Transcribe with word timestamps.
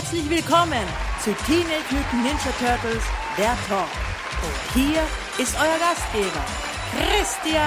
Herzlich 0.00 0.30
willkommen 0.30 0.86
zu 1.22 1.30
Teenage 1.44 1.90
Mutant 1.90 2.24
Ninja 2.24 2.52
Turtles, 2.58 3.04
der 3.36 3.54
Talk. 3.68 3.86
Und 4.42 4.72
hier 4.72 5.02
ist 5.36 5.54
euer 5.60 5.78
Gastgeber, 5.78 6.42
Christian. 6.96 7.60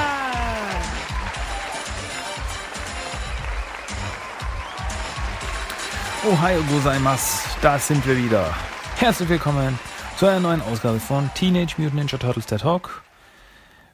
Ohio 6.25 6.63
gozaimasu, 6.63 7.49
da 7.61 7.77
sind 7.77 8.03
wir 8.07 8.17
wieder. 8.17 8.51
Herzlich 8.95 9.29
willkommen 9.29 9.77
zu 10.17 10.25
einer 10.25 10.39
neuen 10.39 10.63
Ausgabe 10.63 10.99
von 10.99 11.29
Teenage 11.35 11.75
Mutant 11.77 11.93
Ninja 11.93 12.17
Turtles, 12.17 12.47
der 12.47 12.57
Talk. 12.57 13.03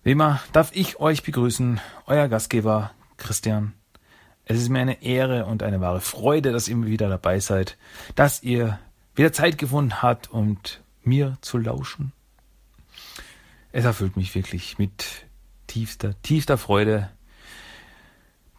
Wie 0.04 0.12
immer 0.12 0.40
darf 0.54 0.70
ich 0.71 1.02
euch 1.02 1.24
begrüßen, 1.24 1.82
euer 2.06 2.30
Gastgeber 2.30 2.92
Christian. 3.18 3.74
Es 4.52 4.60
ist 4.60 4.70
mir 4.70 4.80
eine 4.80 5.04
Ehre 5.04 5.46
und 5.46 5.62
eine 5.62 5.80
wahre 5.80 6.02
Freude, 6.02 6.52
dass 6.52 6.68
ihr 6.68 6.84
wieder 6.84 7.08
dabei 7.08 7.40
seid, 7.40 7.78
dass 8.16 8.42
ihr 8.42 8.80
wieder 9.14 9.32
Zeit 9.32 9.60
gefunden 9.60 10.02
habt, 10.02 10.32
um 10.32 10.57
mir 11.04 11.38
zu 11.42 11.60
lauschen. 11.60 12.14
Es 13.71 13.86
erfüllt 13.86 14.18
mich 14.18 14.34
wirklich 14.34 14.80
mit 14.80 15.06
tiefster, 15.68 16.20
tiefster 16.24 16.57
Freude. 16.57 17.12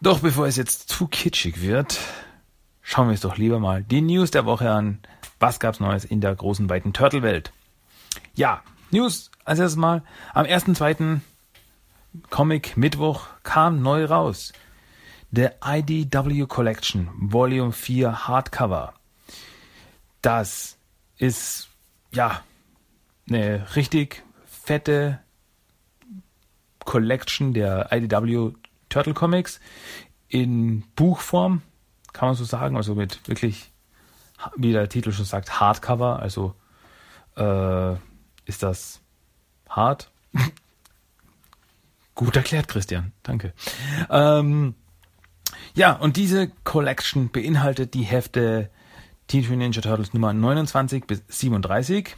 Doch 0.01 0.21
bevor 0.21 0.47
es 0.47 0.55
jetzt 0.55 0.89
zu 0.89 1.09
kitschig 1.09 1.61
wird, 1.61 1.98
schauen 2.83 3.09
wir 3.09 3.12
uns 3.12 3.23
doch 3.23 3.37
lieber 3.37 3.59
mal 3.59 3.83
die 3.83 4.01
News 4.01 4.31
der 4.31 4.45
Woche 4.45 4.70
an. 4.70 5.01
Was 5.41 5.59
gab's 5.59 5.81
Neues 5.81 6.05
in 6.05 6.20
der 6.20 6.37
großen, 6.37 6.70
weiten 6.70 6.93
Turtle-Welt? 6.93 7.53
Ja, 8.34 8.62
News 8.93 9.33
als 9.45 9.59
erstes 9.59 9.77
Mal. 9.77 10.05
Am 10.34 10.47
1.2. 10.47 11.19
Comic 12.31 12.77
Mittwoch 12.77 13.27
kam 13.43 13.83
neu 13.83 14.05
raus. 14.05 14.53
The 15.33 15.51
IDW 15.62 16.47
Collection 16.47 17.09
Volume 17.15 17.73
4 17.73 18.27
Hardcover. 18.27 18.95
Das 20.23 20.77
ist 21.16 21.69
ja 22.12 22.42
eine 23.28 23.77
richtig 23.77 24.25
fette 24.45 25.20
Collection 26.84 27.55
der 27.55 27.89
IDW 27.92 28.53
Turtle 28.89 29.14
Comics 29.14 29.61
in 30.28 30.83
Buchform, 30.97 31.62
kann 32.12 32.28
man 32.28 32.34
so 32.34 32.45
sagen, 32.45 32.77
also 32.77 32.95
mit 32.95 33.27
wirklich, 33.28 33.70
wie 34.56 34.73
der 34.73 34.89
Titel 34.89 35.12
schon 35.12 35.25
sagt, 35.25 35.61
Hardcover, 35.61 36.19
also 36.19 36.55
äh, 37.36 37.95
ist 38.47 38.62
das 38.62 39.01
hart? 39.69 40.11
Gut 42.14 42.36
erklärt, 42.36 42.69
Christian. 42.69 43.12
Danke. 43.23 43.55
Ähm, 44.11 44.75
ja, 45.75 45.93
und 45.93 46.17
diese 46.17 46.49
Collection 46.65 47.31
beinhaltet 47.31 47.95
die 47.95 48.03
Hefte 48.03 48.71
Teenage 49.31 49.51
Mutant 49.51 49.77
Ninja 49.77 49.83
Turtles 49.83 50.13
Nummer 50.13 50.33
29 50.33 51.05
bis 51.05 51.23
37. 51.29 52.17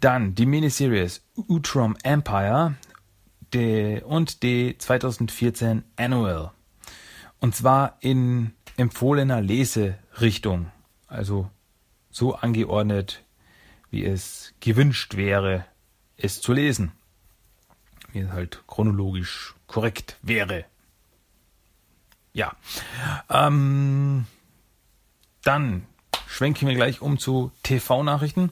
Dann 0.00 0.34
die 0.34 0.46
Miniseries 0.46 1.22
Utrom 1.36 1.96
Empire 2.02 2.74
de, 3.52 4.02
und 4.02 4.42
die 4.42 4.76
2014 4.76 5.84
Annual. 5.96 6.50
Und 7.38 7.54
zwar 7.54 7.98
in 8.00 8.52
empfohlener 8.76 9.40
Leserichtung. 9.40 10.72
Also 11.06 11.48
so 12.10 12.34
angeordnet, 12.34 13.22
wie 13.90 14.04
es 14.04 14.54
gewünscht 14.58 15.16
wäre, 15.16 15.66
es 16.16 16.40
zu 16.40 16.52
lesen. 16.52 16.92
Wie 18.10 18.20
es 18.20 18.30
halt 18.32 18.64
chronologisch 18.66 19.54
korrekt 19.66 20.18
wäre. 20.22 20.64
Ja. 22.32 22.52
Ähm, 23.28 24.26
dann 25.44 25.86
schwenken 26.26 26.68
wir 26.68 26.74
gleich 26.74 27.02
um 27.02 27.18
zu 27.18 27.52
TV-Nachrichten. 27.62 28.50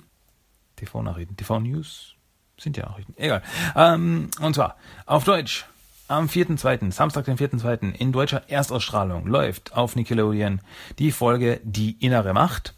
TV-Nachrichten, 0.77 1.37
TV-News 1.37 2.15
sind 2.59 2.77
ja 2.77 2.87
Nachrichten. 2.87 3.15
Egal. 3.17 3.43
Ähm, 3.75 4.31
und 4.41 4.55
zwar 4.55 4.77
auf 5.07 5.25
Deutsch. 5.25 5.67
Am 6.09 6.27
4.2., 6.27 6.91
Samstag, 6.91 7.27
den 7.27 7.39
4.2. 7.39 7.95
in 7.95 8.11
deutscher 8.11 8.51
Erstausstrahlung 8.51 9.29
läuft 9.29 9.75
auf 9.75 9.95
Nickelodeon 9.95 10.61
die 10.99 11.13
Folge 11.13 11.61
Die 11.63 11.93
innere 12.05 12.33
Macht. 12.33 12.75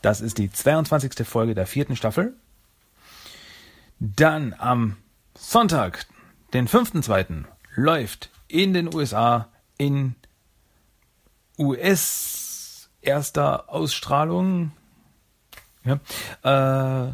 Das 0.00 0.22
ist 0.22 0.38
die 0.38 0.50
22. 0.50 1.26
Folge 1.26 1.54
der 1.54 1.66
vierten 1.66 1.94
Staffel. 1.94 2.34
Dann 3.98 4.54
am 4.56 4.96
Sonntag, 5.36 6.06
den 6.54 6.68
5.2. 6.68 7.44
läuft 7.76 8.30
in 8.48 8.72
den 8.72 8.94
USA 8.94 9.48
in 9.76 10.14
US 11.60 12.88
erster 13.02 13.68
Ausstrahlung 13.68 14.72
ja, 15.84 16.00
äh, 16.42 17.12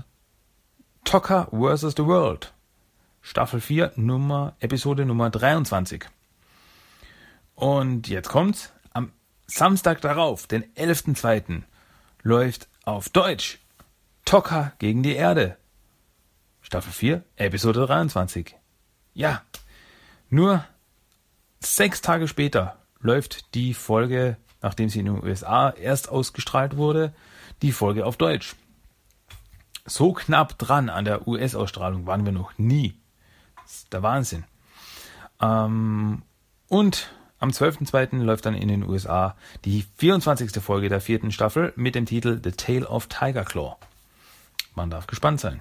Tocker 1.04 1.48
vs. 1.52 1.94
The 1.96 2.06
World. 2.06 2.52
Staffel 3.22 3.60
4, 3.60 3.92
Nummer, 3.96 4.54
Episode 4.60 5.04
Nummer 5.04 5.30
23. 5.30 6.04
Und 7.56 8.08
jetzt 8.08 8.28
kommt's. 8.28 8.72
Am 8.92 9.12
Samstag 9.46 10.00
darauf, 10.00 10.46
den 10.46 10.64
11.2., 10.74 11.62
läuft 12.22 12.68
auf 12.84 13.08
Deutsch 13.08 13.58
Tocker 14.24 14.72
gegen 14.78 15.02
die 15.02 15.14
Erde. 15.14 15.56
Staffel 16.60 16.92
4, 16.92 17.24
Episode 17.36 17.86
23. 17.86 18.56
Ja, 19.14 19.42
nur 20.28 20.64
sechs 21.60 22.00
Tage 22.00 22.28
später 22.28 22.78
läuft 23.00 23.54
die 23.54 23.74
Folge, 23.74 24.36
nachdem 24.62 24.88
sie 24.88 25.00
in 25.00 25.06
den 25.06 25.22
USA 25.22 25.70
erst 25.70 26.08
ausgestrahlt 26.08 26.76
wurde, 26.76 27.14
die 27.62 27.72
Folge 27.72 28.06
auf 28.06 28.16
Deutsch. 28.16 28.56
So 29.84 30.12
knapp 30.12 30.58
dran 30.58 30.88
an 30.88 31.04
der 31.04 31.28
US-Ausstrahlung 31.28 32.06
waren 32.06 32.24
wir 32.24 32.32
noch 32.32 32.58
nie. 32.58 32.94
Das 33.62 33.76
ist 33.76 33.92
der 33.92 34.02
Wahnsinn. 34.02 34.44
Ähm, 35.40 36.22
und 36.68 37.10
am 37.38 37.50
12.02. 37.50 38.22
läuft 38.22 38.46
dann 38.46 38.54
in 38.54 38.68
den 38.68 38.82
USA 38.82 39.36
die 39.64 39.84
24. 39.98 40.62
Folge 40.62 40.88
der 40.88 41.00
vierten 41.00 41.30
Staffel 41.30 41.72
mit 41.76 41.94
dem 41.94 42.06
Titel 42.06 42.40
The 42.42 42.52
Tale 42.52 42.88
of 42.88 43.06
Tiger 43.08 43.44
Claw. 43.44 43.76
Man 44.74 44.90
darf 44.90 45.06
gespannt 45.06 45.40
sein. 45.40 45.60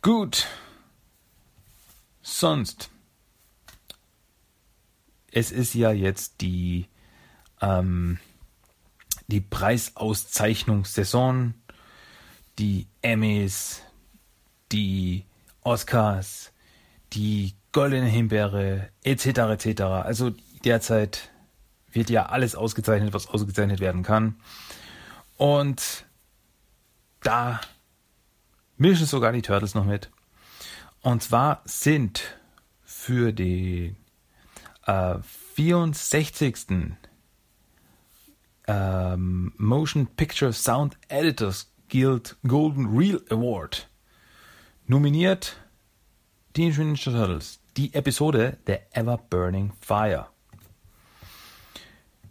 Gut. 0.00 0.46
Sonst 2.22 2.90
es 5.38 5.52
ist 5.52 5.74
ja 5.74 5.92
jetzt 5.92 6.40
die, 6.40 6.88
ähm, 7.60 8.18
die 9.28 9.40
Preisauszeichnungssaison, 9.40 11.54
die 12.58 12.88
Emmys, 13.02 13.82
die 14.72 15.26
Oscars, 15.62 16.50
die 17.12 17.54
Goldene 17.70 18.06
Himbeere, 18.06 18.88
etc. 19.04 19.26
etc. 19.26 19.82
Also 19.82 20.32
derzeit 20.64 21.30
wird 21.92 22.10
ja 22.10 22.26
alles 22.26 22.56
ausgezeichnet, 22.56 23.14
was 23.14 23.28
ausgezeichnet 23.28 23.78
werden 23.78 24.02
kann. 24.02 24.40
Und 25.36 26.04
da 27.22 27.60
mischen 28.76 29.06
sogar 29.06 29.30
die 29.32 29.42
Turtles 29.42 29.76
noch 29.76 29.84
mit. 29.84 30.10
Und 31.00 31.22
zwar 31.22 31.62
sind 31.64 32.36
für 32.82 33.32
die 33.32 33.94
äh, 34.88 35.18
64. 35.54 36.96
Ähm, 38.66 39.52
Motion 39.56 40.06
Picture 40.08 40.52
Sound 40.52 40.98
Editors 41.08 41.72
Guild 41.88 42.36
Golden 42.46 42.86
Reel 42.98 43.24
Award 43.30 43.88
nominiert 44.86 45.56
Teenage 46.52 46.78
Mutant 46.80 47.06
Ninja 47.06 47.18
Turtles, 47.18 47.60
die 47.76 47.94
Episode 47.94 48.58
The 48.66 48.78
Ever 48.92 49.18
Burning 49.30 49.72
Fire. 49.80 50.26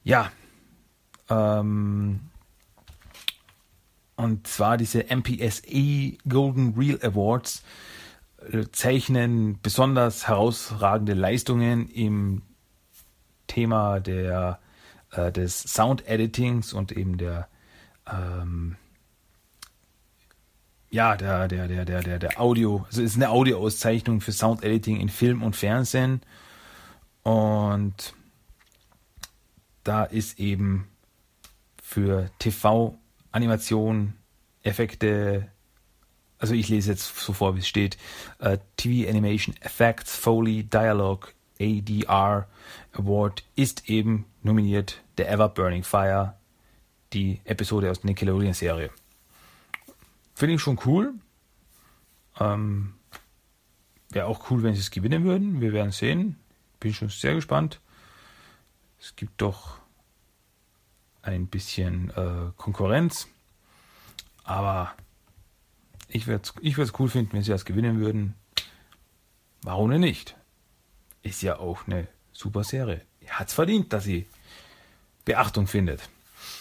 Ja, 0.04 0.32
ähm, 1.30 2.22
und 4.16 4.48
zwar 4.48 4.78
diese 4.78 5.06
MPSE 5.10 6.18
Golden 6.28 6.76
Reel 6.78 7.00
Awards 7.02 7.64
äh, 8.52 8.66
zeichnen 8.72 9.60
besonders 9.62 10.28
herausragende 10.28 11.14
Leistungen 11.14 11.90
im 11.90 12.44
Thema 13.48 14.00
der, 14.00 14.60
äh, 15.12 15.32
des 15.32 15.60
Sound 15.62 16.08
Editings 16.08 16.74
und 16.74 16.92
eben 16.92 17.18
der 17.18 17.48
ähm, 18.12 18.78
ja, 20.90 21.18
der, 21.18 21.48
der, 21.48 21.68
der, 21.68 21.86
der, 21.86 22.02
der, 22.02 22.20
der 22.20 22.40
Audio, 22.40 22.86
also 22.88 23.02
ist 23.02 23.16
eine 23.16 23.30
Audioauszeichnung 23.30 24.22
für 24.22 24.32
Sound 24.32 24.64
Editing 24.64 25.00
in 25.00 25.10
Film 25.10 25.44
und 25.44 25.56
Fernsehen. 25.56 26.22
Und 27.24 28.14
da 29.84 30.06
ist 30.06 30.40
eben 30.40 30.88
für 31.84 32.30
TV, 32.40 32.98
Animation, 33.32 34.14
Effekte, 34.64 35.50
also 36.40 36.54
ich 36.54 36.70
lese 36.70 36.92
jetzt 36.92 37.18
so 37.18 37.34
vor, 37.34 37.56
wie 37.56 37.60
es 37.60 37.68
steht, 37.68 37.98
uh, 38.42 38.58
TV 38.78 39.10
Animation 39.10 39.56
Effects, 39.62 40.16
Foley, 40.16 40.64
Dialogue, 40.64 41.30
ADR 41.60 42.48
Award 42.94 43.44
ist 43.56 43.90
eben 43.90 44.26
nominiert 44.44 45.02
der 45.18 45.32
Ever 45.32 45.50
Burning 45.50 45.84
Fire, 45.84 46.36
die 47.14 47.42
Episode 47.46 47.92
aus 47.92 48.02
der 48.02 48.10
Nickelodeon-Serie. 48.12 48.90
Finde 50.34 50.56
ich 50.56 50.62
schon 50.62 50.80
cool. 50.86 51.14
Ähm, 52.40 52.94
Wäre 54.10 54.28
auch 54.28 54.50
cool, 54.50 54.64
wenn 54.64 54.74
sie 54.74 54.80
es 54.80 54.92
gewinnen 54.92 55.24
würden. 55.24 55.60
Wir 55.60 55.74
werden 55.74 55.92
sehen. 55.92 56.38
Bin 56.80 56.94
schon 56.94 57.10
sehr 57.10 57.36
gespannt. 57.36 57.82
Es 59.00 59.16
gibt 59.16 59.42
doch 59.42 59.80
ein 61.22 61.48
bisschen 61.48 62.10
äh, 62.12 62.52
Konkurrenz. 62.56 63.28
Aber 64.44 64.94
ich 66.08 66.28
würde 66.28 66.44
es 66.44 66.54
ich 66.62 67.00
cool 67.00 67.10
finden, 67.10 67.34
wenn 67.34 67.44
sie 67.44 67.52
das 67.52 67.66
gewinnen 67.66 68.00
würden. 68.00 68.36
Warum 69.64 69.92
denn 69.92 70.02
nicht? 70.02 70.38
Ist 71.28 71.42
ja 71.42 71.60
auch 71.60 71.86
eine 71.88 72.08
super 72.32 72.64
Serie. 72.64 73.02
Hat 73.28 73.50
es 73.50 73.54
verdient, 73.54 73.92
dass 73.92 74.06
sie 74.06 74.28
Beachtung 75.26 75.68
findet. 75.68 76.08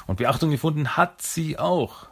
Und 0.09 0.17
Beachtung 0.17 0.51
gefunden 0.51 0.97
hat 0.97 1.23
sie 1.23 1.57
auch 1.57 2.09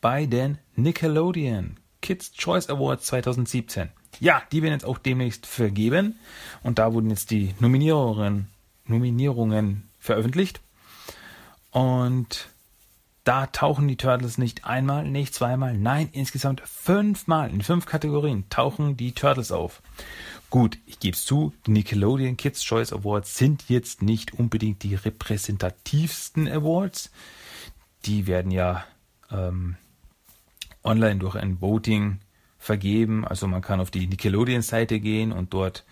bei 0.00 0.26
den 0.26 0.58
Nickelodeon 0.74 1.76
Kids 2.00 2.32
Choice 2.32 2.68
Awards 2.68 3.06
2017. 3.06 3.90
Ja, 4.18 4.42
die 4.50 4.62
werden 4.62 4.72
jetzt 4.72 4.84
auch 4.84 4.98
demnächst 4.98 5.46
vergeben. 5.46 6.18
Und 6.64 6.80
da 6.80 6.92
wurden 6.92 7.10
jetzt 7.10 7.30
die 7.30 7.54
Nominierungen, 7.60 8.48
Nominierungen 8.86 9.88
veröffentlicht. 10.00 10.60
Und 11.70 12.48
da 13.22 13.46
tauchen 13.46 13.86
die 13.86 13.96
Turtles 13.96 14.38
nicht 14.38 14.64
einmal, 14.64 15.04
nicht 15.04 15.32
zweimal, 15.34 15.78
nein, 15.78 16.08
insgesamt 16.10 16.60
fünfmal 16.62 17.50
in 17.50 17.62
fünf 17.62 17.86
Kategorien 17.86 18.48
tauchen 18.50 18.96
die 18.96 19.12
Turtles 19.12 19.52
auf. 19.52 19.80
Gut, 20.52 20.76
ich 20.84 21.00
gebe 21.00 21.16
es 21.16 21.24
zu, 21.24 21.54
die 21.64 21.70
Nickelodeon 21.70 22.36
Kids 22.36 22.62
Choice 22.62 22.92
Awards 22.92 23.38
sind 23.38 23.70
jetzt 23.70 24.02
nicht 24.02 24.34
unbedingt 24.34 24.82
die 24.82 24.94
repräsentativsten 24.94 26.46
Awards. 26.46 27.10
Die 28.04 28.26
werden 28.26 28.50
ja 28.50 28.84
ähm, 29.30 29.76
online 30.84 31.16
durch 31.16 31.36
ein 31.36 31.62
Voting 31.62 32.18
vergeben. 32.58 33.26
Also 33.26 33.46
man 33.46 33.62
kann 33.62 33.80
auf 33.80 33.90
die 33.90 34.06
Nickelodeon-Seite 34.06 35.00
gehen 35.00 35.32
und 35.32 35.54
dort 35.54 35.86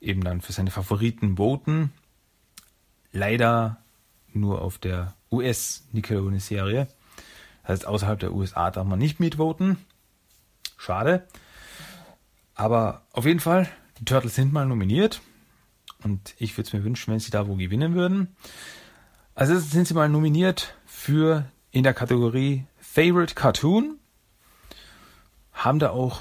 eben 0.00 0.24
dann 0.24 0.40
für 0.40 0.54
seine 0.54 0.70
Favoriten 0.70 1.36
voten. 1.36 1.92
Leider 3.12 3.84
nur 4.32 4.62
auf 4.62 4.78
der 4.78 5.12
US-Nickelodeon-Serie. 5.30 6.88
Das 7.64 7.68
heißt, 7.68 7.86
außerhalb 7.86 8.18
der 8.18 8.32
USA 8.32 8.70
darf 8.70 8.86
man 8.86 8.98
nicht 8.98 9.20
mitvoten. 9.20 9.76
Schade. 10.78 11.28
Aber 12.54 13.02
auf 13.12 13.26
jeden 13.26 13.40
Fall, 13.40 13.68
die 13.98 14.04
Turtles 14.04 14.34
sind 14.34 14.52
mal 14.52 14.66
nominiert. 14.66 15.20
Und 16.02 16.34
ich 16.38 16.56
würde 16.56 16.66
es 16.68 16.72
mir 16.72 16.84
wünschen, 16.84 17.12
wenn 17.12 17.20
sie 17.20 17.30
da 17.30 17.48
wo 17.48 17.56
gewinnen 17.56 17.94
würden. 17.94 18.36
Also 19.34 19.58
sind 19.58 19.86
sie 19.86 19.94
mal 19.94 20.08
nominiert 20.08 20.74
für 20.86 21.46
in 21.70 21.82
der 21.82 21.94
Kategorie 21.94 22.64
Favorite 22.78 23.34
Cartoon 23.34 23.98
haben 25.52 25.78
da 25.78 25.90
auch, 25.90 26.20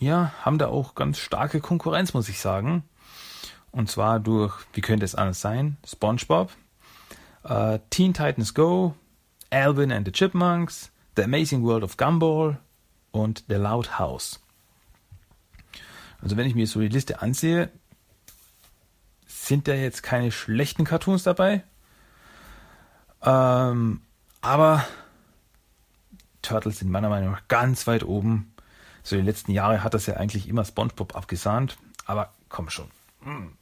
ja, 0.00 0.32
haben 0.44 0.58
da 0.58 0.68
auch 0.68 0.94
ganz 0.94 1.18
starke 1.18 1.60
Konkurrenz, 1.60 2.14
muss 2.14 2.28
ich 2.28 2.40
sagen. 2.40 2.84
Und 3.70 3.90
zwar 3.90 4.20
durch, 4.20 4.54
wie 4.72 4.80
könnte 4.80 5.04
es 5.04 5.14
anders 5.14 5.40
sein? 5.40 5.76
SpongeBob, 5.86 6.50
uh, 7.44 7.78
Teen 7.90 8.14
Titans 8.14 8.54
Go, 8.54 8.94
Alvin 9.50 9.92
and 9.92 10.06
the 10.06 10.12
Chipmunks, 10.12 10.90
The 11.16 11.22
Amazing 11.22 11.62
World 11.62 11.84
of 11.84 11.96
Gumball 11.96 12.58
und 13.10 13.44
The 13.48 13.54
Loud 13.54 13.98
House. 13.98 14.40
Also 16.20 16.36
wenn 16.36 16.46
ich 16.46 16.54
mir 16.54 16.66
so 16.66 16.80
die 16.80 16.88
Liste 16.88 17.22
ansehe, 17.22 17.70
sind 19.26 19.68
da 19.68 19.74
jetzt 19.74 20.02
keine 20.02 20.32
schlechten 20.32 20.84
Cartoons 20.84 21.22
dabei. 21.22 21.62
Ähm, 23.22 24.02
aber 24.40 24.86
Turtles 26.42 26.78
sind 26.78 26.90
meiner 26.90 27.08
Meinung 27.08 27.32
nach 27.32 27.46
ganz 27.48 27.86
weit 27.86 28.04
oben. 28.04 28.54
So 29.02 29.16
die 29.16 29.22
letzten 29.22 29.52
Jahre 29.52 29.82
hat 29.82 29.94
das 29.94 30.06
ja 30.06 30.14
eigentlich 30.14 30.48
immer 30.48 30.64
SpongeBob 30.64 31.16
abgesahnt. 31.16 31.78
Aber 32.04 32.32
komm 32.48 32.70
schon. 32.70 32.90
Hm. 33.22 33.52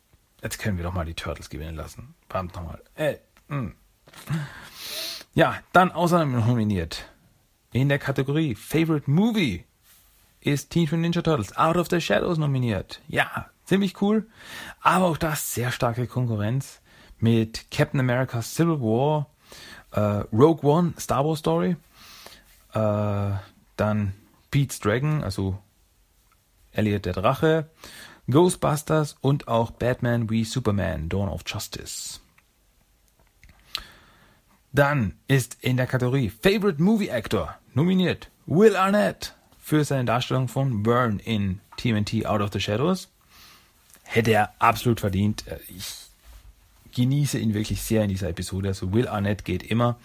Jetzt 0.43 0.59
können 0.59 0.76
wir 0.76 0.85
doch 0.85 0.93
mal 0.93 1.05
die 1.05 1.14
Turtles 1.14 1.50
gewinnen 1.50 1.76
lassen. 1.76 2.14
Verdammt 2.29 2.55
nochmal. 2.55 2.82
Hm. 3.49 3.75
Ja, 5.35 5.56
dann 5.73 5.93
außerdem 5.93 6.32
nominiert. 6.32 7.05
In 7.73 7.88
der 7.88 7.99
Kategorie 7.99 8.55
Favorite 8.55 9.11
Movie 9.11 9.64
ist 10.46 10.70
Teen 10.70 10.84
Mutant 10.84 11.02
Ninja 11.02 11.22
Turtles 11.22 11.56
Out 11.56 11.76
of 11.76 11.88
the 11.90 12.00
Shadows 12.00 12.38
nominiert. 12.38 13.00
Ja, 13.08 13.50
ziemlich 13.64 14.00
cool. 14.00 14.26
Aber 14.81 15.06
auch 15.06 15.19
das 15.19 15.54
sehr 15.54 15.72
starke 15.72 16.06
Konkurrenz 16.06 16.81
mit 17.19 17.70
Captain 17.70 18.00
America 18.00 18.43
Civil 18.43 18.81
War, 18.81 19.26
äh, 19.93 20.25
Rogue 20.32 20.62
One, 20.62 20.94
Star 20.98 21.25
Wars 21.25 21.40
Story 21.40 21.76
äh, 22.76 23.38
dann 23.76 24.12
Pete's 24.50 24.81
Dragon, 24.81 25.25
also 25.25 25.58
Elliot 26.72 27.06
der 27.06 27.14
Drache, 27.14 27.70
Ghostbusters 28.28 29.16
und 29.20 29.49
auch 29.49 29.70
Batman 29.70 30.28
wie 30.31 30.44
Superman, 30.44 31.08
Dawn 31.08 31.28
of 31.28 31.42
Justice. 31.46 32.20
Dann 34.72 35.14
ist 35.26 35.56
in 35.62 35.78
der 35.78 35.87
Kategorie 35.87 36.28
Favorite 36.28 36.82
Movie 36.82 37.10
Actor 37.10 37.56
nominiert 37.72 38.31
Will 38.46 38.76
Arnett 38.76 39.34
für 39.66 39.84
seine 39.84 40.04
Darstellung 40.04 40.46
von 40.46 40.84
Burn 40.84 41.18
in 41.18 41.58
TMNT 41.76 42.24
Out 42.24 42.40
of 42.40 42.52
the 42.52 42.60
Shadows. 42.60 43.08
Hätte 44.04 44.30
er 44.30 44.54
absolut 44.60 45.00
verdient. 45.00 45.44
Ich 45.76 46.06
genieße 46.94 47.40
ihn 47.40 47.52
wirklich 47.52 47.82
sehr 47.82 48.04
in 48.04 48.10
dieser 48.10 48.28
Episode. 48.28 48.68
Also 48.68 48.92
Will 48.92 49.08
Arnett 49.08 49.44
geht 49.44 49.64
immer. 49.64 49.98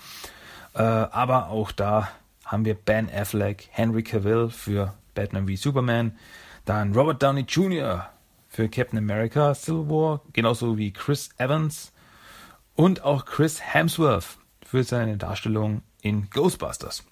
Äh, 0.73 0.81
aber 0.81 1.49
auch 1.49 1.71
da 1.71 2.09
haben 2.43 2.65
wir 2.65 2.73
Ben 2.73 3.07
Affleck, 3.13 3.67
Henry 3.69 4.01
Cavill 4.01 4.49
für 4.49 4.95
Batman 5.13 5.47
wie 5.47 5.57
Superman, 5.57 6.17
dann 6.65 6.95
Robert 6.95 7.21
Downey 7.21 7.41
Jr. 7.41 8.09
für 8.49 8.67
Captain 8.67 8.97
America 8.97 9.53
Civil 9.53 9.87
War, 9.87 10.21
genauso 10.33 10.79
wie 10.79 10.91
Chris 10.91 11.29
Evans 11.37 11.91
und 12.73 13.03
auch 13.03 13.25
Chris 13.25 13.61
Hemsworth 13.61 14.39
für 14.65 14.83
seine 14.83 15.17
Darstellung 15.17 15.83
in 16.01 16.31
Ghostbusters. 16.31 17.03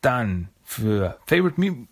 Dann 0.00 0.50
für 0.74 1.18
Favorite, 1.26 1.60
Me 1.60 1.86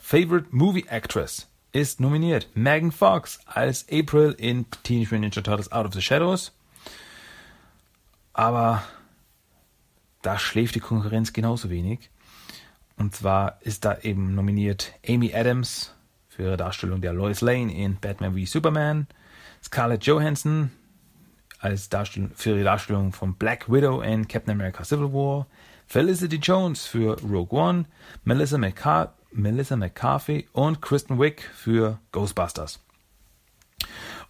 Favorite 0.00 0.46
Movie 0.50 0.86
Actress 0.88 1.48
ist 1.72 2.00
nominiert 2.00 2.48
Megan 2.54 2.92
Fox 2.92 3.40
als 3.46 3.86
April 3.90 4.34
in 4.38 4.66
Teenage 4.82 5.14
Mutant 5.14 5.36
Ninja 5.36 5.42
Turtles 5.42 5.70
Out 5.70 5.86
of 5.86 5.92
the 5.92 6.00
Shadows. 6.00 6.52
Aber 8.32 8.82
da 10.22 10.38
schläft 10.38 10.74
die 10.74 10.80
Konkurrenz 10.80 11.32
genauso 11.32 11.68
wenig. 11.68 12.10
Und 12.96 13.14
zwar 13.14 13.58
ist 13.60 13.84
da 13.84 13.98
eben 13.98 14.34
nominiert 14.34 14.94
Amy 15.06 15.34
Adams 15.34 15.94
für 16.28 16.44
ihre 16.44 16.56
Darstellung 16.56 17.00
der 17.00 17.12
Lois 17.12 17.40
Lane 17.40 17.72
in 17.72 17.98
Batman 18.00 18.34
v 18.34 18.46
Superman, 18.46 19.06
Scarlett 19.62 20.04
Johansson 20.06 20.70
als 21.58 21.88
Darstellung, 21.88 22.30
für 22.34 22.50
ihre 22.50 22.64
Darstellung 22.64 23.12
von 23.12 23.34
Black 23.34 23.70
Widow 23.70 24.00
in 24.00 24.26
Captain 24.26 24.52
America 24.52 24.84
Civil 24.84 25.12
War, 25.12 25.46
Felicity 25.88 26.36
Jones 26.36 26.86
für 26.86 27.20
Rogue 27.22 27.58
One, 27.58 27.86
Melissa, 28.24 28.58
McCar 28.58 29.14
Melissa 29.30 29.76
McCarthy 29.76 30.48
und 30.52 30.80
Kristen 30.80 31.18
Wick 31.18 31.42
für 31.54 31.98
Ghostbusters. 32.12 32.80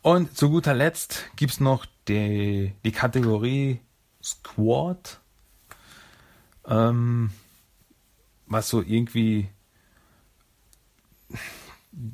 Und 0.02 0.36
zu 0.36 0.50
guter 0.50 0.74
Letzt 0.74 1.30
gibt 1.36 1.52
es 1.52 1.60
noch 1.60 1.86
die, 2.08 2.72
die 2.84 2.92
Kategorie 2.92 3.80
Squad 4.22 5.20
ähm, 6.68 7.30
was 8.46 8.68
so 8.68 8.82
irgendwie 8.82 9.48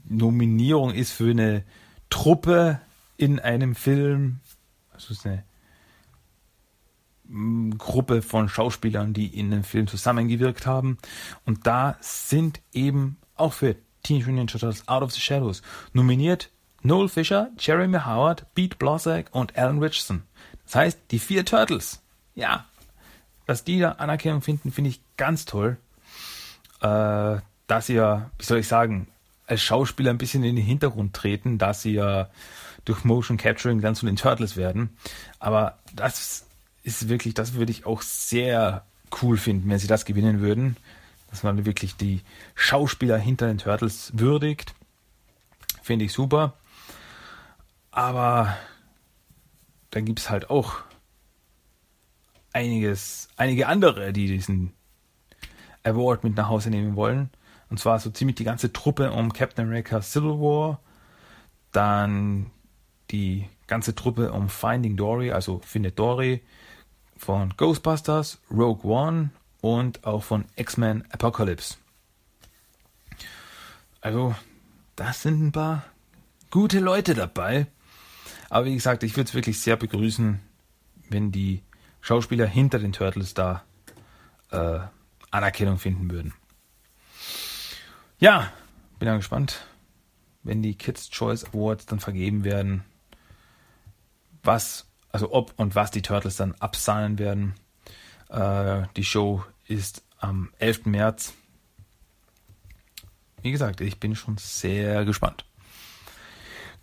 Nominierung 0.08 0.92
ist 0.92 1.12
für 1.12 1.30
eine 1.30 1.64
Truppe 2.10 2.80
in 3.16 3.40
einem 3.40 3.74
Film. 3.74 4.40
Also 4.92 5.12
ist 5.12 5.26
eine 5.26 5.44
Gruppe 7.78 8.22
von 8.22 8.48
Schauspielern, 8.48 9.12
die 9.12 9.26
in 9.26 9.50
dem 9.50 9.64
Film 9.64 9.86
zusammengewirkt 9.86 10.66
haben. 10.66 10.98
Und 11.46 11.66
da 11.66 11.96
sind 12.00 12.60
eben 12.72 13.16
auch 13.36 13.52
für 13.52 13.76
Teenage 14.02 14.30
Mutant 14.30 14.36
Ninja 14.36 14.46
Turtles 14.46 14.88
Out 14.88 15.02
of 15.02 15.12
the 15.12 15.20
Shadows 15.20 15.62
nominiert 15.92 16.50
Noel 16.82 17.08
Fisher, 17.08 17.50
Jeremy 17.58 17.98
Howard, 18.04 18.44
Pete 18.54 18.76
Blossack 18.76 19.28
und 19.32 19.56
Alan 19.56 19.78
Richardson. 19.78 20.22
Das 20.66 20.74
heißt, 20.74 20.98
die 21.10 21.18
vier 21.18 21.44
Turtles. 21.44 22.02
Ja, 22.34 22.66
dass 23.46 23.64
die 23.64 23.78
da 23.78 23.92
Anerkennung 23.92 24.42
finden, 24.42 24.70
finde 24.70 24.90
ich 24.90 25.00
ganz 25.16 25.46
toll. 25.46 25.78
Äh, 26.80 27.38
dass 27.66 27.86
sie 27.86 27.94
ja, 27.94 28.30
wie 28.38 28.44
soll 28.44 28.58
ich 28.58 28.68
sagen, 28.68 29.08
als 29.46 29.62
Schauspieler 29.62 30.10
ein 30.10 30.18
bisschen 30.18 30.44
in 30.44 30.56
den 30.56 30.64
Hintergrund 30.64 31.14
treten, 31.14 31.56
dass 31.58 31.82
sie 31.82 31.94
ja 31.94 32.28
durch 32.84 33.04
Motion 33.04 33.38
Capturing 33.38 33.80
dann 33.80 33.94
zu 33.94 34.04
den 34.04 34.16
Turtles 34.16 34.56
werden. 34.56 34.96
Aber 35.38 35.78
das 35.94 36.46
ist 36.84 37.08
wirklich, 37.08 37.34
das 37.34 37.54
würde 37.54 37.72
ich 37.72 37.86
auch 37.86 38.02
sehr 38.02 38.86
cool 39.22 39.36
finden, 39.36 39.68
wenn 39.68 39.78
sie 39.78 39.88
das 39.88 40.04
gewinnen 40.04 40.40
würden. 40.40 40.76
Dass 41.30 41.42
man 41.42 41.66
wirklich 41.66 41.96
die 41.96 42.20
Schauspieler 42.54 43.18
hinter 43.18 43.48
den 43.48 43.58
Turtles 43.58 44.12
würdigt. 44.14 44.74
Finde 45.82 46.04
ich 46.04 46.12
super. 46.12 46.54
Aber 47.90 48.56
da 49.90 50.00
gibt 50.00 50.20
es 50.20 50.30
halt 50.30 50.50
auch 50.50 50.76
einiges, 52.52 53.28
einige 53.36 53.66
andere, 53.66 54.12
die 54.12 54.28
diesen 54.28 54.72
Award 55.82 56.22
mit 56.22 56.36
nach 56.36 56.48
Hause 56.48 56.70
nehmen 56.70 56.94
wollen. 56.94 57.30
Und 57.68 57.80
zwar 57.80 57.98
so 57.98 58.10
ziemlich 58.10 58.36
die 58.36 58.44
ganze 58.44 58.72
Truppe 58.72 59.10
um 59.10 59.32
Captain 59.32 59.66
America 59.66 60.00
Civil 60.00 60.38
War, 60.40 60.80
dann 61.72 62.50
die 63.10 63.48
ganze 63.66 63.94
Truppe 63.94 64.32
um 64.32 64.48
Finding 64.48 64.96
Dory, 64.96 65.32
also 65.32 65.60
Findet 65.64 65.98
Dory, 65.98 66.42
von 67.24 67.54
Ghostbusters, 67.56 68.38
Rogue 68.50 68.84
One 68.84 69.30
und 69.60 70.04
auch 70.04 70.22
von 70.22 70.44
X-Men 70.56 71.04
Apocalypse. 71.10 71.76
Also, 74.00 74.34
das 74.96 75.22
sind 75.22 75.42
ein 75.42 75.52
paar 75.52 75.84
gute 76.50 76.80
Leute 76.80 77.14
dabei. 77.14 77.66
Aber 78.50 78.66
wie 78.66 78.74
gesagt, 78.74 79.02
ich 79.02 79.16
würde 79.16 79.28
es 79.28 79.34
wirklich 79.34 79.60
sehr 79.60 79.76
begrüßen, 79.76 80.38
wenn 81.08 81.32
die 81.32 81.62
Schauspieler 82.00 82.46
hinter 82.46 82.78
den 82.78 82.92
Turtles 82.92 83.32
da 83.32 83.64
äh, 84.50 84.80
Anerkennung 85.30 85.78
finden 85.78 86.10
würden. 86.10 86.34
Ja, 88.18 88.52
bin 88.98 89.06
dann 89.06 89.16
gespannt, 89.16 89.66
wenn 90.42 90.62
die 90.62 90.76
Kids 90.76 91.10
Choice 91.10 91.44
Awards 91.44 91.86
dann 91.86 92.00
vergeben 92.00 92.44
werden, 92.44 92.84
was, 94.42 94.86
also 95.14 95.30
ob 95.30 95.54
und 95.56 95.76
was 95.76 95.92
die 95.92 96.02
Turtles 96.02 96.34
dann 96.34 96.56
absahnen 96.58 97.20
werden. 97.20 97.54
Äh, 98.30 98.82
die 98.96 99.04
Show 99.04 99.44
ist 99.68 100.02
am 100.18 100.50
11. 100.58 100.86
März. 100.86 101.34
Wie 103.40 103.52
gesagt, 103.52 103.80
ich 103.80 104.00
bin 104.00 104.16
schon 104.16 104.38
sehr 104.38 105.04
gespannt. 105.04 105.44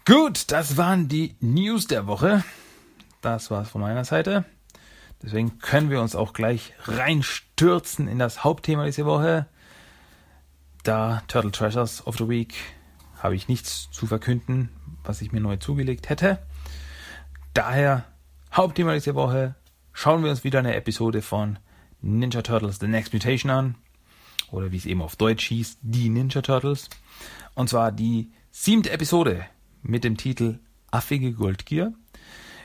Gut, 0.05 0.49
das 0.49 0.77
waren 0.77 1.09
die 1.09 1.35
News 1.41 1.87
der 1.87 2.07
Woche. 2.07 2.41
Das 3.19 3.51
war's 3.51 3.67
von 3.67 3.81
meiner 3.81 4.05
Seite. 4.05 4.45
Deswegen 5.21 5.59
können 5.59 5.89
wir 5.89 5.99
uns 5.99 6.15
auch 6.15 6.31
gleich 6.31 6.71
reinstürzen 6.85 8.07
in 8.07 8.17
das 8.17 8.45
Hauptthema 8.45 8.85
dieser 8.85 9.05
Woche. 9.05 9.45
Da 10.83 11.21
Turtle 11.27 11.51
Treasures 11.51 12.07
of 12.07 12.15
the 12.17 12.29
Week 12.29 12.53
habe 13.21 13.35
ich 13.35 13.49
nichts 13.49 13.91
zu 13.91 14.07
verkünden, 14.07 14.69
was 15.03 15.21
ich 15.21 15.33
mir 15.33 15.41
neu 15.41 15.57
zugelegt 15.57 16.07
hätte. 16.07 16.39
Daher 17.53 18.05
Hauptthema 18.53 18.95
dieser 18.95 19.15
Woche. 19.15 19.55
Schauen 19.93 20.25
wir 20.25 20.29
uns 20.29 20.43
wieder 20.43 20.59
eine 20.59 20.75
Episode 20.75 21.21
von 21.21 21.57
Ninja 22.01 22.41
Turtles 22.41 22.79
The 22.79 22.87
Next 22.87 23.13
Mutation 23.13 23.49
an. 23.49 23.75
Oder 24.51 24.73
wie 24.73 24.77
es 24.77 24.85
eben 24.85 25.01
auf 25.01 25.15
Deutsch 25.15 25.45
hieß, 25.45 25.77
die 25.81 26.09
Ninja 26.09 26.41
Turtles. 26.41 26.89
Und 27.53 27.69
zwar 27.69 27.93
die 27.93 28.29
siebte 28.51 28.91
Episode 28.91 29.45
mit 29.81 30.03
dem 30.03 30.17
Titel 30.17 30.59
Affige 30.91 31.31
Goldgier. 31.31 31.93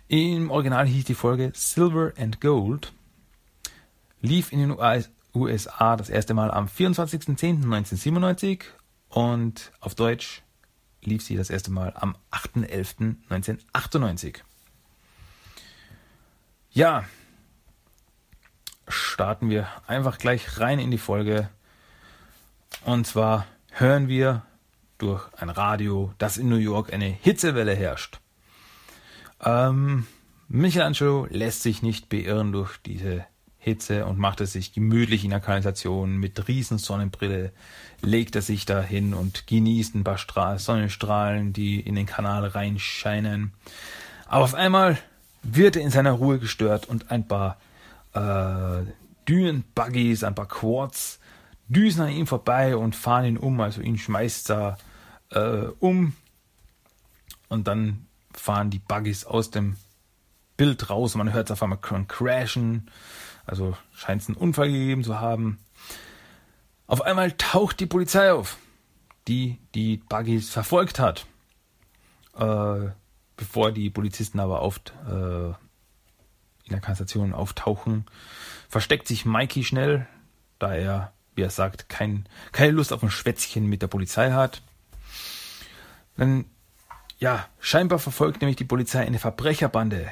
Im 0.09 0.51
Original 0.51 0.89
hieß 0.89 1.05
die 1.05 1.15
Folge 1.15 1.53
Silver 1.55 2.13
and 2.19 2.41
Gold. 2.41 2.93
Lief 4.21 4.51
in 4.51 4.59
den 4.59 4.75
USA 5.35 5.97
das 5.97 6.11
erste 6.11 6.35
Mal 6.35 6.51
am 6.51 6.67
24.10.1997 6.67 8.65
und 9.09 9.71
auf 9.79 9.95
Deutsch 9.95 10.43
lief 11.05 11.23
sie 11.23 11.37
das 11.37 11.49
erste 11.49 11.71
Mal 11.71 11.93
am 11.95 12.17
8.11.1998. 12.33 14.41
Ja, 16.77 17.05
starten 18.87 19.49
wir 19.49 19.67
einfach 19.87 20.19
gleich 20.19 20.61
rein 20.61 20.79
in 20.79 20.91
die 20.91 20.99
Folge. 20.99 21.49
Und 22.85 23.07
zwar 23.07 23.47
hören 23.71 24.09
wir 24.09 24.45
durch 24.99 25.27
ein 25.39 25.49
Radio, 25.49 26.13
dass 26.19 26.37
in 26.37 26.51
New 26.51 26.57
York 26.57 26.93
eine 26.93 27.07
Hitzewelle 27.07 27.75
herrscht. 27.75 28.21
Ähm, 29.43 30.07
Michelangelo 30.49 31.27
lässt 31.31 31.63
sich 31.63 31.81
nicht 31.81 32.11
beirren 32.11 32.53
durch 32.53 32.77
diese 32.85 33.25
Hitze 33.57 34.05
und 34.05 34.19
macht 34.19 34.43
es 34.43 34.53
sich 34.53 34.75
gemütlich 34.75 35.25
in 35.25 35.31
der 35.31 35.41
Kanalisation 35.41 36.19
mit 36.19 36.47
riesen 36.47 36.77
Sonnenbrille, 36.77 37.53
legt 38.03 38.37
er 38.37 38.43
sich 38.43 38.67
da 38.67 38.83
hin 38.83 39.15
und 39.15 39.47
genießt 39.47 39.95
ein 39.95 40.05
paar 40.05 40.19
Stra 40.19 40.59
Sonnenstrahlen, 40.59 41.55
die 41.55 41.81
in 41.81 41.95
den 41.95 42.05
Kanal 42.05 42.47
reinscheinen. 42.47 43.55
Aber 44.27 44.45
auf 44.45 44.53
einmal 44.53 44.99
wird 45.55 45.77
er 45.77 45.83
in 45.83 45.91
seiner 45.91 46.13
Ruhe 46.13 46.39
gestört 46.39 46.89
und 46.89 47.11
ein 47.11 47.27
paar 47.27 47.59
äh, 48.15 48.85
Dünenbuggies, 49.29 50.25
ein 50.25 50.35
paar 50.35 50.49
Quads 50.49 51.21
düsen 51.69 52.03
an 52.03 52.11
ihm 52.11 52.27
vorbei 52.27 52.77
und 52.77 52.95
fahren 52.95 53.25
ihn 53.25 53.37
um, 53.37 53.61
also 53.61 53.81
ihn 53.81 53.99
schmeißt 53.99 54.51
er 54.51 54.79
äh, 55.31 55.67
um 55.81 56.15
und 57.49 57.67
dann 57.67 58.07
fahren 58.33 58.71
die 58.71 58.79
Buggies 58.79 59.25
aus 59.25 59.51
dem 59.51 59.77
Bild 60.57 60.91
raus 60.91 61.15
und 61.15 61.19
man 61.19 61.33
hört 61.33 61.49
es 61.49 61.53
auf 61.53 61.63
einmal 61.63 61.79
crashen, 61.79 62.91
also 63.45 63.77
scheint 63.93 64.23
es 64.23 64.29
einen 64.29 64.37
Unfall 64.37 64.71
gegeben 64.71 65.05
zu 65.05 65.21
haben. 65.21 65.59
Auf 66.87 67.03
einmal 67.03 67.33
taucht 67.33 67.81
die 67.81 67.87
Polizei 67.87 68.33
auf, 68.33 68.57
die 69.29 69.59
die 69.75 69.99
Buggies 69.99 70.51
verfolgt 70.51 70.99
hat. 70.99 71.27
Äh, 72.39 72.91
bevor 73.37 73.73
die 73.73 73.91
Polizisten 73.91 74.41
aber 74.41 74.63
oft 74.63 74.93
äh, 75.09 75.49
in 75.49 76.73
der 76.73 76.81
Kanalisation 76.81 77.33
auftauchen, 77.33 78.07
versteckt 78.69 79.07
sich 79.07 79.25
Mikey 79.25 79.65
schnell, 79.65 80.07
da 80.59 80.75
er, 80.75 81.13
wie 81.35 81.43
er 81.43 81.51
sagt, 81.51 81.89
kein, 81.89 82.27
keine 82.53 82.73
Lust 82.73 82.93
auf 82.93 83.03
ein 83.03 83.11
Schwätzchen 83.11 83.67
mit 83.67 83.83
der 83.83 83.87
Polizei 83.87 84.33
hat. 84.33 84.63
Dann, 86.17 86.47
ja, 87.19 87.47
scheinbar 87.61 87.99
verfolgt 87.99 88.41
nämlich 88.41 88.57
die 88.57 88.65
Polizei 88.65 89.07
eine 89.07 89.19
Verbrecherbande, 89.19 90.11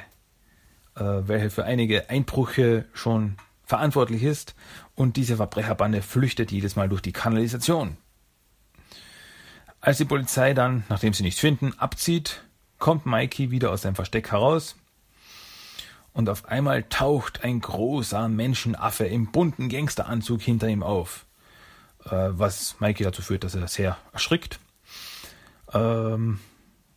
äh, 0.95 1.01
welche 1.01 1.49
für 1.49 1.65
einige 1.65 2.09
Einbrüche 2.09 2.85
schon 2.93 3.37
verantwortlich 3.63 4.23
ist. 4.23 4.55
Und 4.93 5.17
diese 5.17 5.37
Verbrecherbande 5.37 6.01
flüchtet 6.01 6.51
jedes 6.51 6.75
Mal 6.75 6.87
durch 6.87 7.01
die 7.01 7.11
Kanalisation. 7.11 7.97
Als 9.81 9.97
die 9.97 10.05
Polizei 10.05 10.53
dann, 10.53 10.83
nachdem 10.89 11.13
sie 11.13 11.23
nichts 11.23 11.39
finden, 11.39 11.77
abzieht, 11.77 12.43
kommt 12.79 13.05
Mikey 13.05 13.51
wieder 13.51 13.71
aus 13.71 13.83
seinem 13.83 13.95
Versteck 13.95 14.31
heraus. 14.31 14.75
Und 16.13 16.29
auf 16.29 16.45
einmal 16.45 16.83
taucht 16.83 17.43
ein 17.43 17.59
großer 17.59 18.29
Menschenaffe 18.29 19.05
im 19.05 19.31
bunten 19.31 19.67
Gangsteranzug 19.67 20.41
hinter 20.41 20.69
ihm 20.69 20.81
auf. 20.81 21.25
Äh, 22.05 22.29
was 22.31 22.79
Mikey 22.79 23.03
dazu 23.03 23.21
führt, 23.21 23.43
dass 23.43 23.55
er 23.55 23.67
sehr 23.67 23.97
erschrickt. 24.13 24.59
Ähm, 25.73 26.39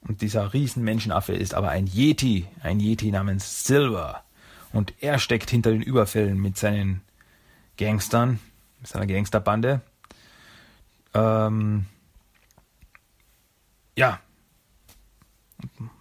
und 0.02 0.20
dieser 0.22 0.52
Riesenmenschenaffe 0.52 1.32
ist 1.32 1.54
aber 1.54 1.70
ein 1.70 1.86
Yeti, 1.86 2.46
ein 2.62 2.78
Yeti 2.78 3.10
namens 3.10 3.64
Silver. 3.64 4.22
Und 4.72 4.94
er 5.00 5.18
steckt 5.18 5.50
hinter 5.50 5.70
den 5.70 5.82
Überfällen 5.82 6.38
mit 6.38 6.56
seinen 6.56 7.02
Gangstern, 7.76 8.38
mit 8.78 8.88
seiner 8.88 9.06
Gangsterbande. 9.06 9.80
Ähm, 11.14 11.86
ja. 13.96 14.20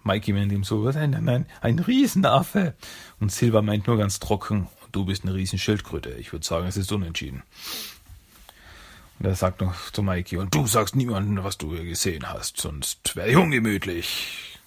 Mikey 0.04 0.32
meint 0.32 0.52
ihm 0.52 0.64
so, 0.64 0.84
was 0.84 0.96
ein, 0.96 1.14
ein, 1.14 1.46
ein 1.60 1.78
Riesenaffe. 1.78 2.74
Und 3.20 3.32
Silver 3.32 3.62
meint 3.62 3.86
nur 3.86 3.98
ganz 3.98 4.20
trocken, 4.20 4.68
du 4.92 5.04
bist 5.04 5.24
eine 5.24 5.34
Riesenschildkröte. 5.34 6.10
Ich 6.10 6.32
würde 6.32 6.46
sagen, 6.46 6.66
es 6.66 6.76
ist 6.76 6.92
unentschieden. 6.92 7.42
Und 9.18 9.26
er 9.26 9.34
sagt 9.34 9.60
noch 9.60 9.90
zu 9.90 10.02
Mikey, 10.02 10.36
und 10.36 10.54
du 10.54 10.66
sagst 10.66 10.94
niemandem, 10.94 11.42
was 11.42 11.58
du 11.58 11.74
hier 11.74 11.84
gesehen 11.84 12.28
hast, 12.28 12.60
sonst 12.60 13.16
wäre 13.16 13.30
ich 13.30 13.36
ungemütlich. 13.36 14.58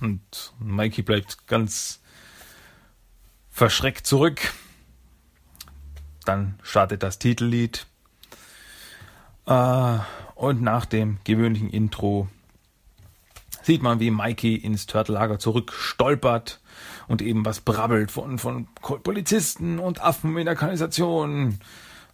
Und 0.00 0.52
Mikey 0.60 1.02
bleibt 1.02 1.48
ganz 1.48 2.00
verschreckt 3.50 4.06
zurück. 4.06 4.52
Dann 6.24 6.58
startet 6.62 7.02
das 7.02 7.18
Titellied. 7.18 7.86
Äh, 9.46 9.98
und 10.36 10.62
nach 10.62 10.86
dem 10.86 11.18
gewöhnlichen 11.24 11.70
Intro 11.70 12.28
sieht 13.68 13.82
man, 13.82 14.00
wie 14.00 14.10
Mikey 14.10 14.54
ins 14.54 14.86
Turtellager 14.86 15.38
zurück 15.38 15.74
stolpert 15.74 16.58
und 17.06 17.20
eben 17.20 17.44
was 17.44 17.60
brabbelt 17.60 18.10
von, 18.10 18.38
von 18.38 18.66
Polizisten 19.02 19.78
und 19.78 20.02
Affen 20.02 20.38
in 20.38 20.46
der 20.46 20.56
Kanalisation. 20.56 21.58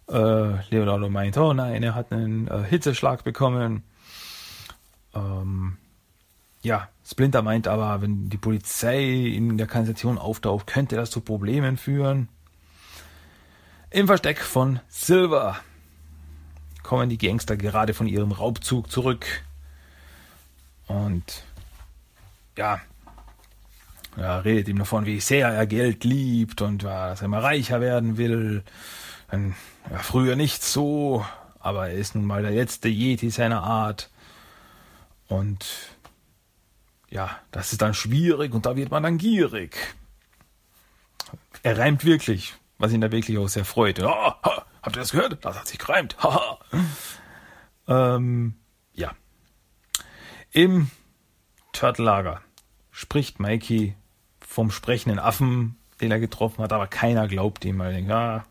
Äh, 0.09 0.69
Leonardo 0.69 1.09
meint, 1.09 1.37
oh 1.37 1.53
nein, 1.53 1.81
er 1.81 1.95
hat 1.95 2.11
einen 2.11 2.49
äh, 2.49 2.61
Hitzeschlag 2.65 3.23
bekommen. 3.23 3.83
Ähm, 5.13 5.77
ja, 6.61 6.89
Splinter 7.05 7.41
meint 7.41 7.69
aber, 7.69 8.01
wenn 8.01 8.29
die 8.29 8.37
Polizei 8.37 9.05
in 9.05 9.57
der 9.57 9.67
Kanalisation 9.67 10.17
auftaucht, 10.17 10.67
könnte 10.67 10.97
das 10.97 11.09
zu 11.09 11.21
Problemen 11.21 11.77
führen. 11.77 12.27
Im 13.91 14.07
Versteck 14.07 14.41
von 14.41 14.81
Silver 14.89 15.55
kommen 16.83 17.07
die 17.07 17.17
Gangster 17.17 17.55
gerade 17.55 17.93
von 17.93 18.07
ihrem 18.07 18.33
Raubzug 18.33 18.91
zurück. 18.91 19.25
Und 20.87 21.43
ja, 22.57 22.79
er 24.17 24.45
redet 24.45 24.69
ihm 24.69 24.79
davon, 24.79 25.05
wie 25.05 25.19
sehr 25.19 25.49
er 25.49 25.67
Geld 25.67 26.03
liebt 26.03 26.61
und 26.61 26.83
dass 26.83 27.21
er 27.21 27.25
immer 27.25 27.43
reicher 27.43 27.81
werden 27.81 28.17
will. 28.17 28.63
Dann, 29.29 29.55
ja, 29.91 29.97
früher 29.99 30.35
nicht 30.35 30.63
so, 30.63 31.25
aber 31.59 31.89
er 31.89 31.95
ist 31.95 32.15
nun 32.15 32.25
mal 32.25 32.41
der 32.41 32.51
letzte 32.51 32.87
Yeti 32.87 33.29
seiner 33.29 33.63
Art. 33.63 34.09
Und 35.27 35.65
ja, 37.09 37.39
das 37.51 37.71
ist 37.71 37.81
dann 37.81 37.93
schwierig 37.93 38.53
und 38.53 38.65
da 38.65 38.75
wird 38.75 38.91
man 38.91 39.03
dann 39.03 39.17
gierig. 39.17 39.75
er 41.63 41.77
reimt 41.77 42.05
wirklich, 42.05 42.53
was 42.77 42.93
ihn 42.93 43.01
da 43.01 43.11
wirklich 43.11 43.37
auch 43.37 43.47
sehr 43.47 43.65
freut. 43.65 43.99
Oh, 44.01 44.07
ha, 44.07 44.65
habt 44.81 44.95
ihr 44.95 44.99
das 44.99 45.11
gehört? 45.11 45.43
Das 45.43 45.57
hat 45.57 45.67
sich 45.67 45.79
gereimt. 45.79 46.15
ähm, 47.87 48.53
ja. 48.53 48.64
Im 50.55 50.89
Turtle-Lager 51.73 52.39
spricht 52.89 53.41
Mikey 53.41 53.93
vom 54.39 54.71
sprechenden 54.71 55.19
Affen, 55.19 55.75
den 55.99 56.11
er 56.11 56.19
getroffen 56.21 56.63
hat, 56.63 56.71
aber 56.71 56.87
keiner 56.87 57.27
glaubt 57.27 57.65
ihm, 57.65 57.77
weil 57.79 57.91
denkt, 57.91 58.09
ah, 58.09 58.45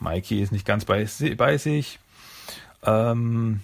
Mikey 0.00 0.40
ist 0.40 0.52
nicht 0.52 0.64
ganz 0.64 0.86
bei, 0.86 1.06
bei 1.36 1.58
sich. 1.58 1.98
Ähm, 2.82 3.60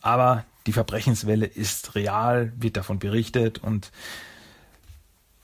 aber 0.00 0.44
die 0.68 0.72
Verbrechenswelle 0.72 1.46
ist 1.46 1.96
real, 1.96 2.52
wird 2.54 2.76
davon 2.76 3.00
berichtet 3.00 3.58
und 3.58 3.90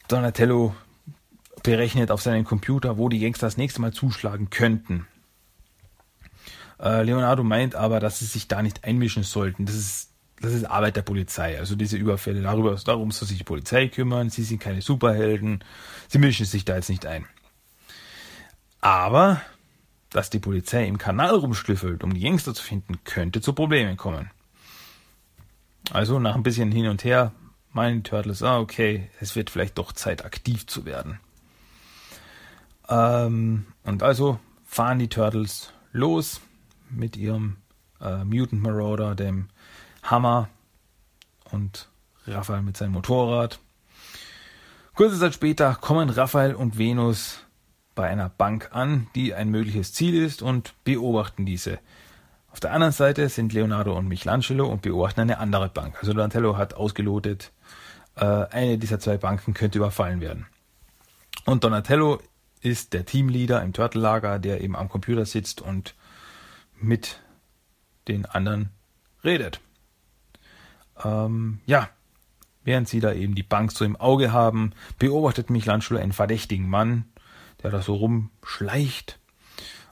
Donatello 0.07 0.76
berechnet 1.64 2.12
auf 2.12 2.23
seinem 2.23 2.45
Computer, 2.45 2.99
wo 2.99 3.09
die 3.09 3.19
Gangster 3.19 3.49
das 3.49 3.57
nächste 3.57 3.81
Mal 3.81 3.93
zuschlagen 3.93 4.50
könnten. 4.50 5.09
Äh, 6.79 7.02
Leonardo 7.02 7.43
meint 7.43 7.75
aber, 7.75 7.99
dass 7.99 8.21
sie 8.21 8.26
sich 8.26 8.47
da 8.47 8.62
nicht 8.62 8.85
einmischen 8.85 9.25
sollten. 9.25 9.67
Das 9.67 9.75
ist, 9.75 10.10
das 10.40 10.54
ist 10.54 10.64
Arbeit 10.64 10.97
der 10.97 11.02
Polizei. 11.02 11.59
Also 11.59 11.76
diese 11.76 11.97
Überfälle, 11.97 12.40
darüber, 12.40 12.75
darum 12.75 13.11
soll 13.11 13.28
sich 13.28 13.38
die 13.38 13.44
Polizei 13.44 13.88
kümmern. 13.88 14.30
Sie 14.30 14.42
sind 14.42 14.61
keine 14.61 14.80
Superhelden. 14.80 15.62
Sie 16.09 16.18
mischen 16.18 16.47
sich 16.47 16.64
da 16.64 16.76
jetzt 16.76 16.88
nicht 16.88 17.06
ein. 17.06 17.26
Aber, 18.80 19.42
dass 20.09 20.30
die 20.30 20.38
Polizei 20.38 20.87
im 20.87 20.97
Kanal 20.97 21.35
rumschlüffelt, 21.35 22.02
um 22.02 22.14
die 22.14 22.20
Gangster 22.20 22.54
zu 22.54 22.62
finden, 22.62 23.04
könnte 23.04 23.42
zu 23.42 23.52
Problemen 23.52 23.99
kommen. 23.99 24.30
Also 25.92 26.18
nach 26.18 26.35
ein 26.35 26.42
bisschen 26.42 26.73
hin 26.73 26.88
und 26.88 27.04
her 27.04 27.32
meinen 27.73 28.02
Turtles, 28.02 28.42
ah, 28.42 28.59
okay, 28.59 29.09
es 29.20 29.37
wird 29.37 29.50
vielleicht 29.50 29.78
doch 29.78 29.92
Zeit, 29.92 30.25
aktiv 30.25 30.66
zu 30.66 30.87
werden. 30.87 31.20
Ähm, 32.88 33.66
und 33.85 34.02
also 34.02 34.40
fahren 34.66 34.99
die 34.99 35.09
Turtles 35.09 35.73
los 35.92 36.40
mit 36.88 37.16
ihrem 37.16 37.56
äh, 38.00 38.25
Mutant 38.25 38.62
Marauder, 38.62 39.14
dem 39.14 39.49
Hammer 40.02 40.49
und 41.50 41.88
Raphael 42.26 42.62
mit 42.62 42.76
seinem 42.76 42.92
Motorrad. 42.92 43.59
Kurze 44.95 45.19
Zeit 45.19 45.35
später 45.35 45.75
kommen 45.75 46.11
Raphael 46.11 46.54
und 46.54 46.78
Venus 46.78 47.45
bei 47.95 48.09
einer 48.09 48.28
Bank 48.28 48.71
an, 48.73 49.09
die 49.14 49.35
ein 49.35 49.50
mögliches 49.50 49.92
Ziel 49.92 50.14
ist 50.23 50.42
und 50.42 50.75
beobachten 50.85 51.47
diese. 51.47 51.78
Auf 52.52 52.61
der 52.61 52.73
anderen 52.73 52.92
Seite 52.92 53.28
sind 53.28 53.52
Leonardo 53.52 53.97
und 53.97 54.09
Michelangelo 54.09 54.66
und 54.66 54.83
beobachten 54.83 55.21
eine 55.21 55.38
andere 55.38 55.69
Bank. 55.69 55.97
Also 56.00 56.12
Donatello 56.12 56.57
hat 56.57 56.75
ausgelotet, 56.75 57.52
äh, 58.16 58.25
eine 58.25 58.78
dieser 58.78 58.99
zwei 58.99 59.16
Banken 59.16 59.54
könnte 59.54 59.78
überfallen 59.78 60.21
werden. 60.21 60.47
Und 61.45 61.64
Donatello 61.64 62.21
ist 62.61 62.92
der 62.92 63.07
Teamleader 63.07 63.62
im 63.62 63.73
Turtle-Lager, 63.73 64.38
der 64.38 64.61
eben 64.61 64.76
am 64.76 64.88
Computer 64.88 65.25
sitzt 65.25 65.62
und 65.62 65.95
mit 66.78 67.21
den 68.09 68.26
anderen 68.26 68.71
redet. 69.25 69.61
Ähm, 71.04 71.61
ja, 71.66 71.88
während 72.64 72.88
sie 72.88 73.00
da 73.00 73.12
eben 73.12 73.35
die 73.35 73.42
Bank 73.42 73.73
so 73.73 73.85
im 73.85 73.97
Auge 73.97 74.33
haben, 74.33 74.73
beobachtet 74.99 75.50
Michelangelo 75.50 76.00
einen 76.00 76.12
verdächtigen 76.12 76.69
Mann, 76.69 77.04
der 77.62 77.71
da 77.71 77.83
so 77.83 77.95
rumschleicht. 77.95 79.19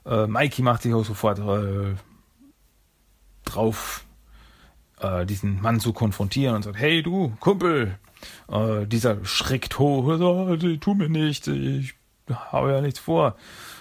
Äh, 0.05 0.27
Mikey 0.27 0.63
macht 0.63 0.83
sich 0.83 0.95
auch 0.95 1.05
sofort 1.05 1.39
äh, 1.39 1.95
drauf, 3.45 4.05
äh, 5.01 5.27
diesen 5.27 5.61
Mann 5.61 5.81
zu 5.81 5.93
konfrontieren 5.93 6.57
und 6.57 6.63
sagt, 6.63 6.79
hey 6.79 7.03
du, 7.03 7.33
Kumpel, 7.41 7.99
äh, 8.49 8.87
dieser 8.87 9.25
schreckt 9.25 9.79
hoch, 9.79 10.07
oh, 10.07 10.57
tu 10.57 10.95
mir 10.95 11.09
nichts, 11.09 11.47
ich 11.47 11.95
habe 12.29 12.73
ja 12.73 12.81
nichts 12.81 12.99
vor. 12.99 13.37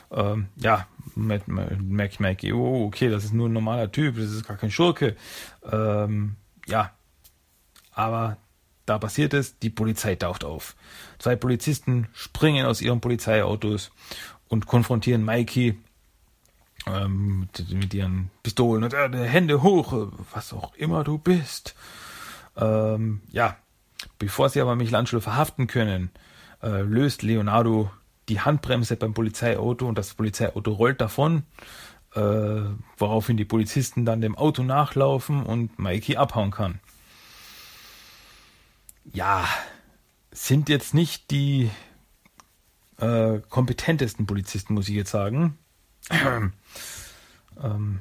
Ähm, 0.09 0.47
ja, 0.55 0.87
merkt 1.15 2.19
Mackie, 2.19 2.53
oh, 2.53 2.85
okay, 2.85 3.09
das 3.09 3.25
ist 3.25 3.33
nur 3.33 3.49
ein 3.49 3.53
normaler 3.53 3.91
Typ, 3.91 4.15
das 4.15 4.31
ist 4.31 4.47
gar 4.47 4.57
kein 4.57 4.71
Schurke. 4.71 5.15
Ähm, 5.69 6.35
ja, 6.65 6.91
aber 7.97 8.37
da 8.85 8.99
passiert 8.99 9.33
es, 9.33 9.57
die 9.59 9.71
Polizei 9.71 10.15
taucht 10.15 10.43
auf. 10.43 10.75
Zwei 11.17 11.35
Polizisten 11.35 12.07
springen 12.13 12.65
aus 12.65 12.79
ihren 12.79 13.01
Polizeiautos 13.01 13.91
und 14.47 14.67
konfrontieren 14.67 15.25
Mikey 15.25 15.77
ähm, 16.85 17.39
mit, 17.39 17.73
mit, 17.73 17.93
ihren 17.93 18.29
Pistolen 18.43 18.83
und 18.83 18.93
äh, 18.93 19.27
Hände 19.27 19.63
hoch, 19.63 20.09
was 20.31 20.53
auch 20.53 20.73
immer 20.75 21.03
du 21.03 21.17
bist. 21.17 21.75
Ähm, 22.55 23.21
ja, 23.31 23.57
bevor 24.19 24.49
sie 24.49 24.61
aber 24.61 24.75
Michelangelo 24.75 25.19
verhaften 25.19 25.65
können, 25.65 26.11
äh, 26.61 26.81
löst 26.81 27.23
Leonardo 27.23 27.89
die 28.29 28.41
Handbremse 28.41 28.95
beim 28.95 29.15
Polizeiauto 29.15 29.87
und 29.87 29.97
das 29.97 30.13
Polizeiauto 30.13 30.71
rollt 30.71 31.01
davon, 31.01 31.43
äh, 32.13 32.21
woraufhin 32.97 33.37
die 33.37 33.45
Polizisten 33.45 34.05
dann 34.05 34.21
dem 34.21 34.37
Auto 34.37 34.61
nachlaufen 34.61 35.43
und 35.43 35.79
Mikey 35.79 36.15
abhauen 36.17 36.51
kann. 36.51 36.79
Ja, 39.13 39.47
sind 40.31 40.69
jetzt 40.69 40.93
nicht 40.93 41.31
die 41.31 41.69
äh, 42.99 43.39
kompetentesten 43.49 44.25
Polizisten, 44.25 44.73
muss 44.73 44.89
ich 44.89 44.95
jetzt 44.95 45.11
sagen. 45.11 45.57
ähm, 46.11 47.99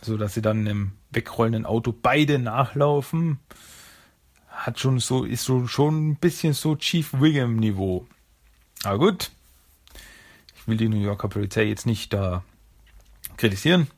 so 0.00 0.16
dass 0.16 0.34
sie 0.34 0.42
dann 0.42 0.66
im 0.66 0.92
wegrollenden 1.10 1.66
Auto 1.66 1.92
beide 1.92 2.38
nachlaufen, 2.38 3.38
hat 4.48 4.78
schon 4.78 5.00
so, 5.00 5.24
ist 5.24 5.44
so 5.44 5.66
schon 5.66 6.10
ein 6.10 6.16
bisschen 6.16 6.52
so 6.52 6.76
Chief 6.76 7.12
Wiggum 7.14 7.56
Niveau. 7.56 8.06
Aber 8.84 8.98
gut, 8.98 9.30
ich 10.56 10.66
will 10.66 10.76
die 10.76 10.88
New 10.88 11.00
Yorker 11.00 11.28
Polizei 11.28 11.64
jetzt 11.64 11.86
nicht 11.86 12.12
da 12.12 12.44
kritisieren. 13.36 13.88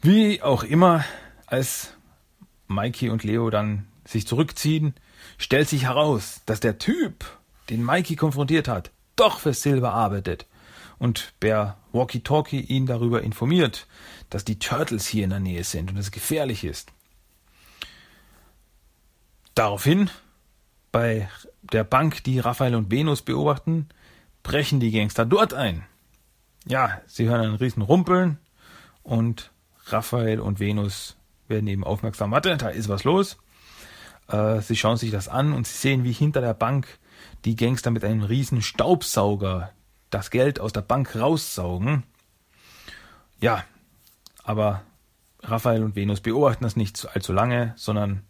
Wie 0.00 0.42
auch 0.42 0.62
immer, 0.62 1.04
als 1.46 1.94
Mikey 2.68 3.10
und 3.10 3.24
Leo 3.24 3.50
dann 3.50 3.87
sich 4.08 4.26
zurückziehen, 4.26 4.94
stellt 5.36 5.68
sich 5.68 5.84
heraus, 5.84 6.40
dass 6.46 6.60
der 6.60 6.78
Typ, 6.78 7.24
den 7.68 7.84
Mikey 7.84 8.16
konfrontiert 8.16 8.66
hat, 8.66 8.90
doch 9.16 9.40
für 9.40 9.52
Silver 9.52 9.92
arbeitet 9.92 10.46
und 10.98 11.34
per 11.40 11.76
Walkie-Talkie 11.92 12.60
ihn 12.60 12.86
darüber 12.86 13.22
informiert, 13.22 13.86
dass 14.30 14.44
die 14.44 14.58
Turtles 14.58 15.06
hier 15.06 15.24
in 15.24 15.30
der 15.30 15.40
Nähe 15.40 15.62
sind 15.64 15.90
und 15.90 15.98
es 15.98 16.10
gefährlich 16.10 16.64
ist. 16.64 16.90
Daraufhin, 19.54 20.10
bei 20.90 21.28
der 21.62 21.84
Bank, 21.84 22.24
die 22.24 22.38
Raphael 22.38 22.74
und 22.74 22.90
Venus 22.90 23.22
beobachten, 23.22 23.88
brechen 24.42 24.80
die 24.80 24.92
Gangster 24.92 25.26
dort 25.26 25.52
ein. 25.52 25.84
Ja, 26.64 27.02
sie 27.06 27.28
hören 27.28 27.42
einen 27.42 27.54
riesen 27.56 27.82
Rumpeln 27.82 28.38
und 29.02 29.50
Raphael 29.86 30.40
und 30.40 30.60
Venus 30.60 31.16
werden 31.48 31.66
eben 31.66 31.84
aufmerksam. 31.84 32.30
Warte, 32.30 32.56
da 32.56 32.68
ist 32.68 32.88
was 32.88 33.04
los. 33.04 33.36
Äh, 34.28 34.60
sie 34.60 34.76
schauen 34.76 34.96
sich 34.96 35.10
das 35.10 35.28
an 35.28 35.52
und 35.52 35.66
sie 35.66 35.76
sehen, 35.76 36.04
wie 36.04 36.12
hinter 36.12 36.40
der 36.40 36.54
Bank 36.54 36.98
die 37.44 37.56
Gangster 37.56 37.90
mit 37.90 38.04
einem 38.04 38.22
riesen 38.22 38.62
Staubsauger 38.62 39.72
das 40.10 40.30
Geld 40.30 40.60
aus 40.60 40.72
der 40.72 40.82
Bank 40.82 41.16
raussaugen. 41.16 42.04
Ja, 43.40 43.64
aber 44.42 44.82
Raphael 45.42 45.82
und 45.82 45.96
Venus 45.96 46.20
beobachten 46.20 46.64
das 46.64 46.76
nicht 46.76 47.06
allzu 47.14 47.32
lange, 47.32 47.74
sondern 47.76 48.22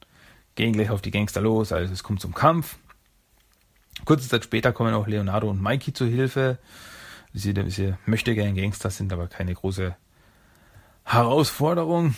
gehen 0.54 0.72
gleich 0.72 0.90
auf 0.90 1.02
die 1.02 1.10
Gangster 1.10 1.40
los. 1.40 1.72
Also 1.72 1.92
es 1.92 2.02
kommt 2.02 2.20
zum 2.20 2.34
Kampf. 2.34 2.76
Kurze 4.04 4.28
Zeit 4.28 4.44
später 4.44 4.72
kommen 4.72 4.94
auch 4.94 5.06
Leonardo 5.06 5.48
und 5.48 5.62
Mikey 5.62 5.92
zur 5.92 6.08
Hilfe. 6.08 6.58
Sie, 7.32 7.54
sie 7.68 7.94
möchte 8.06 8.34
gerne 8.34 8.60
Gangster, 8.60 8.90
sind 8.90 9.12
aber 9.12 9.28
keine 9.28 9.54
große 9.54 9.96
Herausforderung 11.04 12.14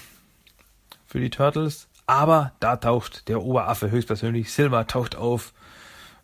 für 1.07 1.21
die 1.21 1.31
Turtles. 1.31 1.89
Aber 2.11 2.55
da 2.59 2.75
taucht 2.75 3.29
der 3.29 3.41
Oberaffe 3.41 3.93
höchstpersönlich, 3.93 4.53
Silver 4.53 4.89
taucht 4.89 5.15
auf, 5.15 5.53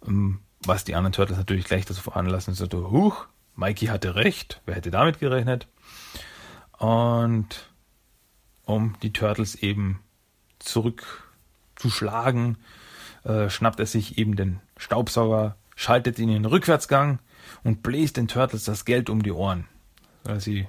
ähm, 0.04 0.40
was 0.64 0.82
die 0.82 0.96
anderen 0.96 1.12
Turtles 1.12 1.38
natürlich 1.38 1.66
gleich 1.66 1.84
dazu 1.84 2.02
veranlassen, 2.02 2.54
so, 2.54 2.66
huch, 2.90 3.26
Mikey 3.54 3.86
hatte 3.86 4.16
recht, 4.16 4.60
wer 4.66 4.74
hätte 4.74 4.90
damit 4.90 5.20
gerechnet? 5.20 5.68
Und 6.76 7.70
um 8.64 8.96
die 9.00 9.12
Turtles 9.12 9.54
eben 9.54 10.00
zurückzuschlagen, 10.58 12.58
äh, 13.22 13.48
schnappt 13.48 13.78
er 13.78 13.86
sich 13.86 14.18
eben 14.18 14.34
den 14.34 14.58
Staubsauger, 14.76 15.54
schaltet 15.76 16.18
ihn 16.18 16.30
in 16.30 16.42
den 16.42 16.46
Rückwärtsgang 16.46 17.20
und 17.62 17.84
bläst 17.84 18.16
den 18.16 18.26
Turtles 18.26 18.64
das 18.64 18.86
Geld 18.86 19.08
um 19.08 19.22
die 19.22 19.30
Ohren. 19.30 19.68
Weil 20.24 20.40
sie 20.40 20.66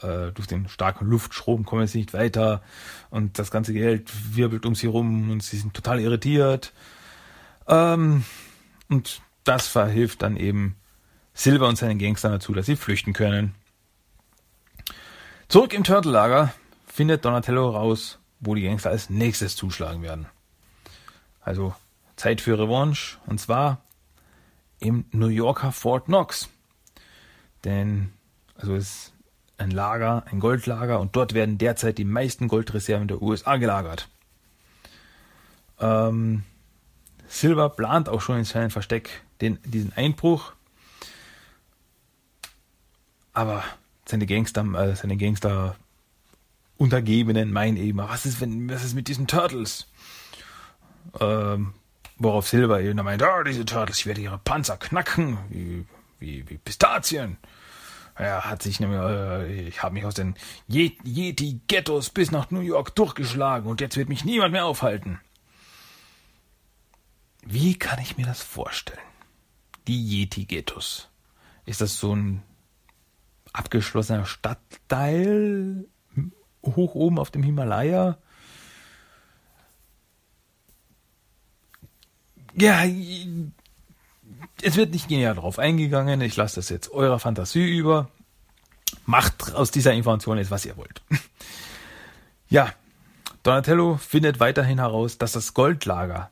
äh, 0.00 0.32
durch 0.32 0.46
den 0.46 0.68
starken 0.68 1.06
Luftstrom 1.06 1.64
kommen 1.64 1.86
sie 1.86 1.98
nicht 1.98 2.14
weiter 2.14 2.62
und 3.10 3.38
das 3.38 3.50
ganze 3.50 3.72
Geld 3.72 4.10
wirbelt 4.36 4.66
um 4.66 4.74
sie 4.74 4.86
rum 4.86 5.30
und 5.30 5.42
sie 5.42 5.56
sind 5.56 5.74
total 5.74 6.00
irritiert. 6.00 6.72
Ähm, 7.66 8.24
und 8.88 9.22
das 9.44 9.66
verhilft 9.68 10.22
dann 10.22 10.36
eben 10.36 10.76
Silver 11.34 11.68
und 11.68 11.76
seinen 11.76 11.98
Gangstern 11.98 12.32
dazu, 12.32 12.52
dass 12.52 12.66
sie 12.66 12.76
flüchten 12.76 13.12
können. 13.12 13.54
Zurück 15.48 15.72
im 15.74 15.84
Turtle-Lager 15.84 16.52
findet 16.86 17.24
Donatello 17.24 17.70
raus, 17.70 18.18
wo 18.40 18.54
die 18.54 18.62
Gangster 18.62 18.90
als 18.90 19.10
nächstes 19.10 19.56
zuschlagen 19.56 20.02
werden. 20.02 20.26
Also 21.40 21.74
Zeit 22.16 22.40
für 22.40 22.58
Revanche. 22.58 23.18
Und 23.26 23.40
zwar 23.40 23.82
im 24.80 25.04
New 25.10 25.28
Yorker 25.28 25.72
Fort 25.72 26.06
Knox. 26.06 26.48
Denn, 27.64 28.12
also 28.56 28.74
es 28.74 28.84
ist 28.84 29.13
ein 29.58 29.70
Lager, 29.70 30.24
ein 30.30 30.40
Goldlager 30.40 31.00
und 31.00 31.14
dort 31.16 31.34
werden 31.34 31.58
derzeit 31.58 31.98
die 31.98 32.04
meisten 32.04 32.48
Goldreserven 32.48 33.08
der 33.08 33.22
USA 33.22 33.56
gelagert. 33.56 34.08
Ähm, 35.80 36.44
Silver 37.28 37.68
plant 37.70 38.08
auch 38.08 38.20
schon 38.20 38.38
in 38.38 38.44
seinem 38.44 38.70
Versteck 38.70 39.22
den, 39.40 39.58
diesen 39.64 39.92
Einbruch. 39.92 40.52
Aber 43.32 43.64
seine 44.06 44.26
Gangster, 44.26 44.64
äh, 44.74 44.94
seine 44.94 45.16
Gangster 45.16 45.76
Untergebenen 46.76 47.52
meinen 47.52 47.76
eben, 47.76 47.98
was 47.98 48.26
ist, 48.26 48.40
wenn, 48.40 48.68
was 48.68 48.84
ist 48.84 48.94
mit 48.94 49.08
diesen 49.08 49.26
Turtles? 49.26 49.86
Ähm, 51.20 51.74
worauf 52.18 52.48
Silver 52.48 52.80
eben 52.80 53.02
meint, 53.02 53.22
oh, 53.22 53.42
diese 53.44 53.64
Turtles, 53.64 53.98
ich 53.98 54.06
werde 54.06 54.20
ihre 54.20 54.38
Panzer 54.38 54.76
knacken, 54.76 55.38
wie, 55.50 55.86
wie, 56.18 56.48
wie 56.48 56.58
Pistazien. 56.58 57.36
Er 58.16 58.44
hat 58.44 58.62
sich 58.62 58.78
nämlich, 58.78 59.00
äh, 59.00 59.68
ich 59.68 59.82
habe 59.82 59.94
mich 59.94 60.04
aus 60.04 60.14
den 60.14 60.34
Yeti-Ghettos 60.68 62.10
bis 62.10 62.30
nach 62.30 62.50
New 62.50 62.60
York 62.60 62.94
durchgeschlagen 62.94 63.68
und 63.68 63.80
jetzt 63.80 63.96
wird 63.96 64.08
mich 64.08 64.24
niemand 64.24 64.52
mehr 64.52 64.66
aufhalten. 64.66 65.20
Wie 67.44 67.76
kann 67.76 68.00
ich 68.00 68.16
mir 68.16 68.24
das 68.24 68.40
vorstellen? 68.42 68.98
Die 69.88 70.00
Yeti-Ghettos. 70.00 71.08
Ist 71.66 71.80
das 71.80 71.98
so 71.98 72.14
ein 72.14 72.42
abgeschlossener 73.52 74.26
Stadtteil 74.26 75.86
hoch 76.62 76.94
oben 76.94 77.18
auf 77.18 77.30
dem 77.30 77.42
Himalaya? 77.42 78.18
Ja, 82.54 82.84
es 84.64 84.76
wird 84.76 84.92
nicht 84.92 85.10
näher 85.10 85.34
darauf 85.34 85.58
eingegangen. 85.58 86.20
Ich 86.22 86.36
lasse 86.36 86.56
das 86.56 86.70
jetzt 86.70 86.90
eurer 86.90 87.18
Fantasie 87.18 87.76
über. 87.76 88.08
Macht 89.06 89.54
aus 89.54 89.70
dieser 89.70 89.92
Information 89.92 90.38
jetzt, 90.38 90.50
was 90.50 90.64
ihr 90.64 90.76
wollt. 90.76 91.02
ja, 92.48 92.72
Donatello 93.42 93.96
findet 93.96 94.40
weiterhin 94.40 94.78
heraus, 94.78 95.18
dass 95.18 95.32
das 95.32 95.52
Goldlager 95.52 96.30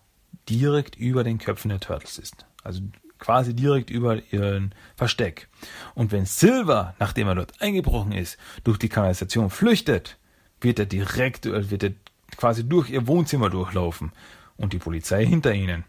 direkt 0.49 0.97
über 0.97 1.25
den 1.25 1.39
Köpfen 1.39 1.69
der 1.69 1.81
Turtles 1.81 2.19
ist. 2.19 2.47
Also 2.63 2.81
quasi 3.19 3.55
direkt 3.55 3.91
über 3.91 4.23
ihren 4.33 4.75
Versteck. 4.97 5.49
Und 5.95 6.11
wenn 6.11 6.25
Silver, 6.25 6.95
nachdem 6.99 7.29
er 7.29 7.35
dort 7.35 7.61
eingebrochen 7.61 8.13
ist, 8.13 8.39
durch 8.65 8.79
die 8.79 8.89
Kanalisation 8.89 9.51
flüchtet, 9.51 10.17
wird 10.61 10.79
er 10.79 10.87
direkt, 10.87 11.47
äh, 11.47 11.71
wird 11.71 11.83
er 11.83 11.93
quasi 12.37 12.67
durch 12.67 12.89
ihr 12.89 13.07
Wohnzimmer 13.07 13.51
durchlaufen 13.51 14.13
und 14.57 14.73
die 14.73 14.79
Polizei 14.79 15.27
hinter 15.27 15.53
ihnen. 15.53 15.85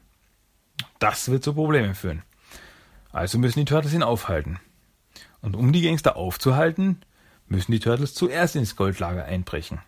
Das 0.99 1.29
wird 1.29 1.43
zu 1.43 1.53
Problemen 1.53 1.95
führen. 1.95 2.23
Also 3.13 3.37
müssen 3.37 3.59
die 3.59 3.65
Turtles 3.65 3.93
ihn 3.93 4.03
aufhalten. 4.03 4.59
Und 5.41 5.55
um 5.55 5.71
die 5.71 5.83
Gangster 5.83 6.17
aufzuhalten, 6.17 7.01
müssen 7.47 7.71
die 7.71 7.79
Turtles 7.79 8.13
zuerst 8.13 8.55
ins 8.55 8.75
Goldlager 8.75 9.25
einbrechen. 9.25 9.79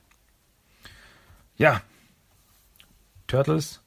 Ja, 1.58 1.82
Turtles 3.28 3.82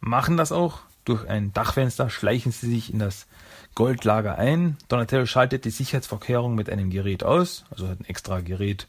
machen 0.00 0.36
das 0.36 0.52
auch. 0.52 0.80
Durch 1.04 1.28
ein 1.28 1.52
Dachfenster 1.52 2.10
schleichen 2.10 2.52
sie 2.52 2.70
sich 2.70 2.92
in 2.92 2.98
das 2.98 3.26
Goldlager 3.74 4.38
ein. 4.38 4.76
Donatello 4.88 5.26
schaltet 5.26 5.64
die 5.64 5.70
Sicherheitsvorkehrungen 5.70 6.56
mit 6.56 6.68
einem 6.68 6.90
Gerät 6.90 7.24
aus, 7.24 7.64
also 7.70 7.88
hat 7.88 8.00
ein 8.00 8.04
extra 8.04 8.40
Gerät, 8.40 8.88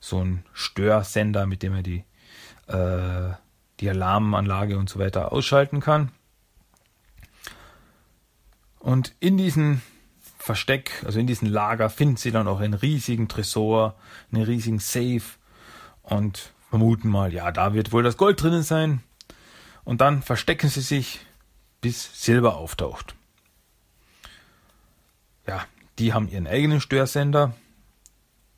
so 0.00 0.22
ein 0.22 0.44
Störsender, 0.52 1.46
mit 1.46 1.62
dem 1.62 1.74
er 1.74 1.82
die, 1.82 2.04
äh, 2.68 3.34
die 3.80 3.88
Alarmanlage 3.88 4.78
und 4.78 4.88
so 4.88 4.98
weiter 4.98 5.32
ausschalten 5.32 5.80
kann. 5.80 6.10
Und 8.86 9.16
in 9.18 9.36
diesem 9.36 9.82
Versteck, 10.38 11.02
also 11.04 11.18
in 11.18 11.26
diesem 11.26 11.48
Lager, 11.48 11.90
finden 11.90 12.18
sie 12.18 12.30
dann 12.30 12.46
auch 12.46 12.60
einen 12.60 12.72
riesigen 12.72 13.26
Tresor, 13.26 13.96
einen 14.30 14.44
riesigen 14.44 14.78
Safe 14.78 15.24
und 16.02 16.52
vermuten 16.70 17.08
mal, 17.08 17.34
ja, 17.34 17.50
da 17.50 17.74
wird 17.74 17.90
wohl 17.90 18.04
das 18.04 18.16
Gold 18.16 18.40
drinnen 18.40 18.62
sein. 18.62 19.02
Und 19.82 20.00
dann 20.00 20.22
verstecken 20.22 20.68
sie 20.68 20.82
sich, 20.82 21.18
bis 21.80 22.22
Silber 22.22 22.58
auftaucht. 22.58 23.16
Ja, 25.48 25.64
die 25.98 26.12
haben 26.12 26.28
ihren 26.28 26.46
eigenen 26.46 26.80
Störsender 26.80 27.56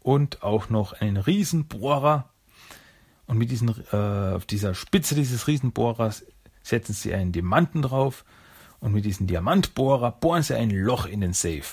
und 0.01 0.43
auch 0.43 0.69
noch 0.69 0.93
einen 0.93 1.17
Riesenbohrer. 1.17 2.29
Und 3.25 3.38
mit 3.38 3.51
diesen, 3.51 3.75
äh, 3.93 4.35
auf 4.35 4.45
dieser 4.45 4.75
Spitze 4.75 5.14
dieses 5.14 5.47
Riesenbohrers 5.47 6.27
setzen 6.62 6.93
sie 6.93 7.14
einen 7.14 7.33
Diamanten 7.33 7.81
drauf 7.81 8.27
und 8.81 8.93
mit 8.93 9.05
diesem 9.05 9.27
Diamantbohrer 9.27 10.12
bohren 10.12 10.43
sie 10.43 10.55
ein 10.55 10.71
Loch 10.71 11.07
in 11.07 11.21
den 11.21 11.33
Safe. 11.33 11.64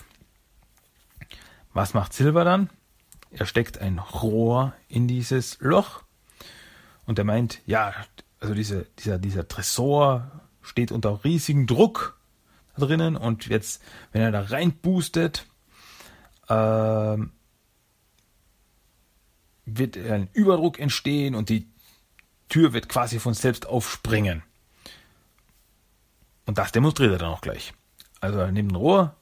Was 1.73 1.93
macht 1.93 2.13
Silver 2.13 2.43
dann? 2.43 2.69
Er 3.31 3.45
steckt 3.45 3.79
ein 3.79 3.99
Rohr 3.99 4.73
in 4.87 5.07
dieses 5.07 5.59
Loch 5.59 6.03
und 7.05 7.19
er 7.19 7.25
meint, 7.25 7.61
ja, 7.65 7.93
also 8.39 8.53
diese, 8.53 8.87
dieser, 8.99 9.19
dieser 9.19 9.47
Tresor 9.47 10.31
steht 10.61 10.91
unter 10.91 11.23
riesigem 11.23 11.67
Druck 11.67 12.17
da 12.75 12.85
drinnen 12.85 13.15
und 13.15 13.47
jetzt, 13.47 13.81
wenn 14.11 14.21
er 14.21 14.31
da 14.31 14.41
reinboostet, 14.41 15.45
äh, 16.47 17.17
wird 19.65 19.97
ein 19.97 20.29
Überdruck 20.33 20.79
entstehen 20.79 21.35
und 21.35 21.49
die 21.49 21.67
Tür 22.49 22.73
wird 22.73 22.89
quasi 22.89 23.19
von 23.19 23.33
selbst 23.33 23.65
aufspringen. 23.65 24.43
Und 26.45 26.57
das 26.57 26.71
demonstriert 26.71 27.11
er 27.11 27.17
dann 27.17 27.29
auch 27.29 27.41
gleich. 27.41 27.73
Also 28.21 28.39
er 28.39 28.51
nimmt 28.51 28.71
ein 28.71 28.75
Rohr, 28.75 29.15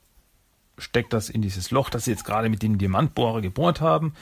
steckt 0.78 1.14
das 1.14 1.30
in 1.30 1.42
dieses 1.42 1.72
Loch, 1.72 1.90
das 1.90 2.06
sie 2.06 2.12
jetzt 2.12 2.26
gerade 2.26 2.50
mit 2.50 2.62
dem 2.62 2.78
Diamantbohrer 2.78 3.42
gebohrt 3.42 3.82
haben, 3.82 4.14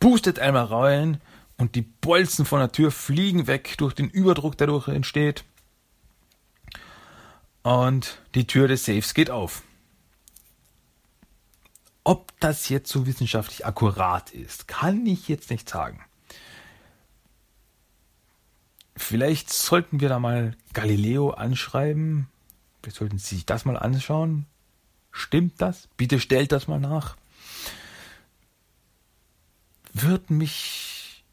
boostet 0.00 0.38
einmal 0.38 0.64
rein 0.64 1.20
und 1.56 1.74
die 1.74 1.82
Bolzen 1.82 2.44
von 2.44 2.60
der 2.60 2.72
Tür 2.72 2.90
fliegen 2.90 3.46
weg 3.46 3.74
durch 3.78 3.94
den 3.94 4.08
Überdruck, 4.08 4.56
der 4.58 4.66
dadurch 4.66 4.88
entsteht. 4.88 5.44
Und 7.62 8.18
die 8.34 8.46
Tür 8.46 8.68
des 8.68 8.84
Safes 8.84 9.14
geht 9.14 9.30
auf. 9.30 9.62
Ob 12.04 12.38
das 12.38 12.68
jetzt 12.68 12.90
so 12.92 13.06
wissenschaftlich 13.06 13.66
akkurat 13.66 14.30
ist, 14.30 14.68
kann 14.68 15.04
ich 15.06 15.26
jetzt 15.28 15.50
nicht 15.50 15.68
sagen. 15.68 16.04
Vielleicht 18.94 19.52
sollten 19.52 20.00
wir 20.00 20.08
da 20.08 20.20
mal 20.20 20.56
Galileo 20.72 21.30
anschreiben. 21.30 22.28
Vielleicht 22.86 22.98
sollten 22.98 23.18
Sie 23.18 23.34
sich 23.34 23.46
das 23.46 23.64
mal 23.64 23.76
anschauen. 23.76 24.46
Stimmt 25.10 25.60
das? 25.60 25.88
Bitte 25.96 26.20
stellt 26.20 26.52
das 26.52 26.68
mal 26.68 26.78
nach. 26.78 27.16
Wird 29.92 30.30
mich 30.30 31.24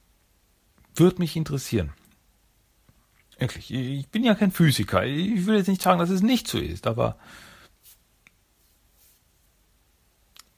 würde 0.96 1.20
mich 1.20 1.36
interessieren. 1.36 1.94
Wirklich, 3.38 3.72
ich 3.72 4.08
bin 4.08 4.24
ja 4.24 4.34
kein 4.34 4.52
Physiker. 4.52 5.06
Ich 5.06 5.46
will 5.46 5.58
jetzt 5.58 5.68
nicht 5.68 5.84
sagen, 5.84 6.00
dass 6.00 6.10
es 6.10 6.24
nicht 6.24 6.48
so 6.48 6.58
ist, 6.58 6.88
aber 6.88 7.20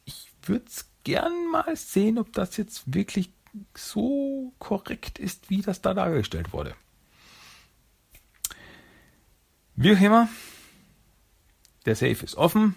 ich 0.05 0.31
würde 0.43 0.63
es 0.65 0.87
gern 1.03 1.51
mal 1.51 1.75
sehen, 1.75 2.17
ob 2.17 2.31
das 2.31 2.55
jetzt 2.55 2.93
wirklich 2.93 3.33
so 3.75 4.53
korrekt 4.59 5.19
ist, 5.19 5.49
wie 5.49 5.61
das 5.61 5.81
da 5.81 5.93
dargestellt 5.93 6.53
wurde. 6.53 6.73
Wie 9.75 9.93
auch 9.93 9.99
immer, 9.99 10.29
der 11.85 11.95
Safe 11.95 12.23
ist 12.23 12.35
offen 12.35 12.75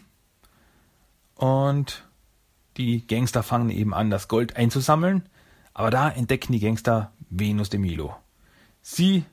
und 1.35 2.05
die 2.77 3.07
Gangster 3.07 3.43
fangen 3.43 3.71
eben 3.71 3.95
an, 3.95 4.11
das 4.11 4.29
Gold 4.29 4.57
einzusammeln. 4.57 5.29
Aber 5.75 5.91
da 5.91 6.09
entdecken 6.11 6.53
die 6.53 6.61
Gangster 6.61 7.13
Venus 7.31 7.71
de 7.71 7.79
Milo. 7.79 8.17
Sie 8.83 9.25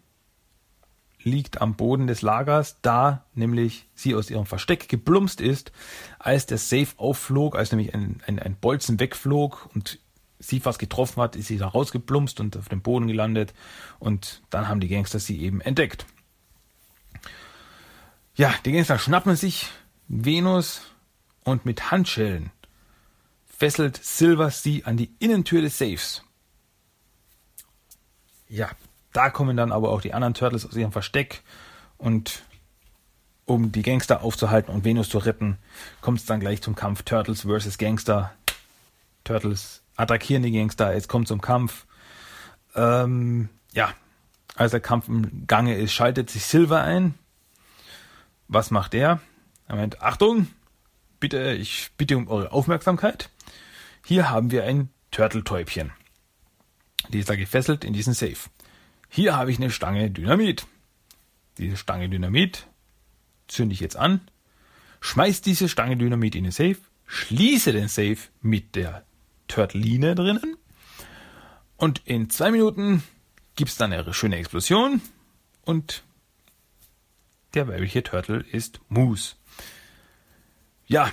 liegt 1.23 1.59
am 1.61 1.75
Boden 1.75 2.05
des 2.05 2.21
Lagers, 2.21 2.77
da 2.81 3.25
nämlich 3.33 3.87
sie 3.95 4.13
aus 4.13 4.29
ihrem 4.29 4.45
Versteck 4.45 4.87
geplumst 4.87 5.41
ist, 5.41 5.71
als 6.19 6.45
der 6.45 6.59
Safe 6.59 6.89
aufflog, 6.97 7.55
als 7.55 7.71
nämlich 7.71 7.93
ein, 7.95 8.21
ein, 8.27 8.37
ein 8.37 8.55
Bolzen 8.55 8.99
wegflog 8.99 9.69
und 9.73 9.99
sie 10.37 10.59
fast 10.59 10.77
getroffen 10.77 11.21
hat, 11.21 11.35
ist 11.35 11.47
sie 11.47 11.57
da 11.57 11.67
rausgeplumpst 11.67 12.39
und 12.39 12.57
auf 12.57 12.69
dem 12.69 12.81
Boden 12.81 13.07
gelandet 13.07 13.53
und 13.97 14.43
dann 14.51 14.67
haben 14.67 14.79
die 14.79 14.87
Gangster 14.87 15.19
sie 15.19 15.41
eben 15.41 15.61
entdeckt. 15.61 16.05
Ja, 18.35 18.53
die 18.65 18.71
Gangster 18.71 18.99
schnappen 18.99 19.35
sich 19.35 19.69
Venus 20.07 20.81
und 21.43 21.65
mit 21.65 21.91
Handschellen 21.91 22.51
fesselt 23.45 24.03
Silver 24.03 24.51
sie 24.51 24.83
an 24.83 24.97
die 24.97 25.13
Innentür 25.19 25.61
des 25.61 25.77
Safes 25.77 26.25
ja, 28.49 28.69
da 29.13 29.29
kommen 29.29 29.57
dann 29.57 29.71
aber 29.71 29.89
auch 29.89 30.01
die 30.01 30.13
anderen 30.13 30.33
Turtles 30.33 30.65
aus 30.65 30.75
ihrem 30.75 30.91
Versteck 30.91 31.43
und 31.97 32.43
um 33.45 33.71
die 33.71 33.83
Gangster 33.83 34.23
aufzuhalten 34.23 34.73
und 34.73 34.85
Venus 34.85 35.09
zu 35.09 35.19
retten, 35.19 35.57
kommt 36.01 36.19
es 36.19 36.25
dann 36.25 36.39
gleich 36.39 36.61
zum 36.61 36.75
Kampf 36.75 37.03
Turtles 37.03 37.41
versus 37.41 37.77
Gangster. 37.77 38.33
Turtles 39.23 39.83
attackieren 39.95 40.43
die 40.43 40.51
Gangster, 40.51 40.93
es 40.93 41.07
kommt 41.07 41.27
zum 41.27 41.41
Kampf. 41.41 41.85
Ähm, 42.75 43.49
ja, 43.71 43.93
als 44.55 44.71
der 44.71 44.79
Kampf 44.79 45.07
im 45.07 45.45
Gange 45.47 45.75
ist, 45.75 45.93
schaltet 45.93 46.29
sich 46.29 46.45
Silver 46.45 46.81
ein. 46.81 47.13
Was 48.47 48.71
macht 48.71 48.93
er? 48.93 49.19
Er 49.67 49.75
meint, 49.75 50.01
Achtung, 50.01 50.47
bitte, 51.19 51.53
ich 51.53 51.91
bitte 51.97 52.17
um 52.17 52.27
eure 52.27 52.51
Aufmerksamkeit. 52.51 53.29
Hier 54.05 54.29
haben 54.29 54.51
wir 54.51 54.63
ein 54.63 54.89
Turteltäubchen. 55.11 55.91
Die 57.09 57.19
ist 57.19 57.29
da 57.29 57.35
gefesselt 57.35 57.83
in 57.83 57.93
diesen 57.93 58.13
Safe. 58.13 58.37
Hier 59.09 59.35
habe 59.35 59.51
ich 59.51 59.57
eine 59.57 59.71
Stange 59.71 60.11
Dynamit. 60.11 60.67
Diese 61.57 61.77
Stange 61.77 62.09
Dynamit 62.09 62.67
zünde 63.47 63.73
ich 63.73 63.79
jetzt 63.79 63.95
an, 63.95 64.21
schmeiß 65.01 65.41
diese 65.41 65.69
Stange 65.69 65.97
Dynamit 65.97 66.35
in 66.35 66.43
den 66.43 66.51
Safe, 66.51 66.77
schließe 67.05 67.71
den 67.71 67.87
Safe 67.87 68.17
mit 68.41 68.75
der 68.75 69.05
Turtline 69.47 70.15
drinnen 70.15 70.57
und 71.77 72.01
in 72.05 72.29
zwei 72.29 72.51
Minuten 72.51 73.03
gibt 73.55 73.69
es 73.71 73.77
dann 73.77 73.93
eine 73.93 74.13
schöne 74.13 74.37
Explosion 74.37 75.01
und 75.63 76.03
der 77.55 77.67
weibliche 77.67 78.03
Turtle 78.03 78.43
ist 78.51 78.79
Moose. 78.89 79.35
Ja, 80.85 81.09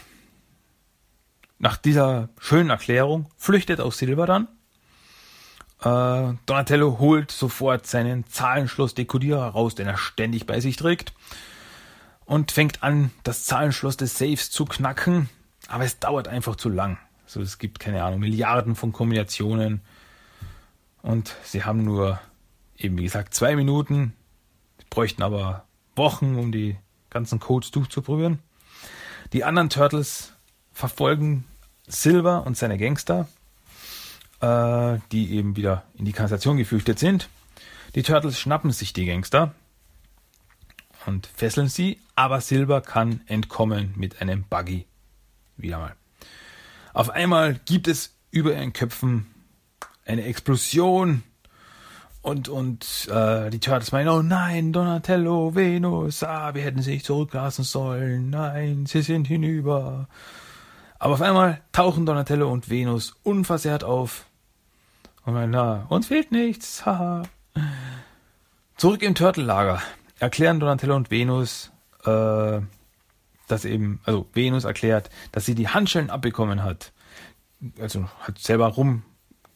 nach 1.59 1.77
dieser 1.77 2.29
schönen 2.39 2.71
Erklärung 2.71 3.31
flüchtet 3.37 3.81
auch 3.81 3.93
Silver 3.93 4.27
dann. 4.27 4.49
Äh, 5.81 6.37
Donatello 6.47 6.99
holt 6.99 7.31
sofort 7.31 7.87
seinen 7.87 8.27
Zahlenschloss-Dekodierer 8.27 9.49
raus, 9.49 9.75
den 9.75 9.87
er 9.87 9.97
ständig 9.97 10.47
bei 10.47 10.61
sich 10.61 10.77
trägt. 10.77 11.13
Und 12.25 12.53
fängt 12.53 12.83
an, 12.83 13.11
das 13.23 13.45
Zahlenschloss 13.45 13.97
des 13.97 14.19
Safes 14.19 14.51
zu 14.51 14.65
knacken. 14.65 15.29
Aber 15.69 15.85
es 15.85 15.99
dauert 15.99 16.29
einfach 16.29 16.57
zu 16.57 16.69
lang. 16.69 16.99
Also 17.25 17.41
es 17.41 17.59
gibt, 17.59 17.79
keine 17.79 18.03
Ahnung, 18.03 18.21
Milliarden 18.21 18.75
von 18.75 18.93
Kombinationen. 18.93 19.83
Und 21.03 21.35
sie 21.45 21.65
haben 21.65 21.85
nur, 21.85 22.21
eben 22.77 22.99
wie 22.99 23.05
gesagt, 23.05 23.35
zwei 23.35 23.57
Minuten. 23.57 24.15
Sie 24.79 24.87
bräuchten 24.91 25.23
aber 25.23 25.65
Wochen, 25.97 26.37
um 26.37 26.53
die 26.53 26.77
ganzen 27.11 27.41
Codes 27.41 27.71
durchzuprobieren. 27.71 28.39
Die 29.33 29.45
anderen 29.45 29.71
Turtles 29.71 30.33
verfolgen 30.73 31.45
Silver 31.87 32.47
und 32.47 32.57
seine 32.57 32.79
Gangster, 32.79 33.29
äh, 34.41 34.99
die 35.11 35.33
eben 35.33 35.57
wieder 35.57 35.85
in 35.95 36.05
die 36.05 36.13
Kanalisation 36.13 36.57
geflüchtet 36.57 36.99
sind. 36.99 37.29
Die 37.95 38.03
Turtles 38.03 38.39
schnappen 38.39 38.71
sich 38.71 38.93
die 38.93 39.07
Gangster 39.07 39.55
und 41.07 41.27
fesseln 41.27 41.69
sie, 41.69 41.99
aber 42.15 42.41
Silver 42.41 42.81
kann 42.81 43.21
entkommen 43.27 43.93
mit 43.97 44.21
einem 44.21 44.45
Buggy. 44.45 44.87
Wieder 45.57 45.79
mal. 45.79 45.95
Auf 46.95 47.11
einmal 47.11 47.61
gibt 47.65 47.89
es 47.89 48.15
über 48.31 48.55
ihren 48.55 48.73
Köpfen 48.73 49.27
eine 50.05 50.25
Explosion 50.25 51.23
und, 52.23 52.49
und 52.49 53.09
äh, 53.11 53.51
die 53.51 53.59
Turtles 53.59 53.93
meinen, 53.93 54.09
oh 54.09 54.23
nein, 54.23 54.73
Donatello, 54.73 55.55
Venus, 55.55 56.23
ah, 56.23 56.55
wir 56.55 56.63
hätten 56.63 56.81
sie 56.81 56.93
nicht 56.93 57.07
zurücklassen 57.07 57.65
sollen, 57.65 58.31
nein, 58.31 58.87
sie 58.87 59.03
sind 59.03 59.27
hinüber. 59.27 60.09
Aber 61.01 61.15
auf 61.15 61.23
einmal 61.23 61.61
tauchen 61.73 62.07
Donatello 62.07 62.51
und 62.51 62.71
Venus 62.71 63.17
unversehrt 63.25 63.83
auf. 63.83 64.27
Und 65.25 65.35
meinen, 65.35 65.51
na, 65.51 65.87
uns 65.89 66.07
fehlt 66.07 66.31
nichts, 66.31 66.87
haha. 66.87 67.23
Zurück 68.77 69.03
im 69.03 69.17
Turtellager 69.17 69.83
erklären 70.21 70.61
Donatello 70.61 70.95
und 70.95 71.11
Venus, 71.11 71.73
äh, 72.05 72.61
dass 73.49 73.65
eben, 73.65 74.01
also 74.05 74.29
Venus 74.33 74.63
erklärt, 74.63 75.11
dass 75.33 75.45
sie 75.45 75.57
die 75.57 75.69
Handschellen 75.69 76.11
abbekommen 76.11 76.63
hat. 76.63 76.93
Also 77.81 78.09
hat 78.21 78.39
selber 78.39 78.67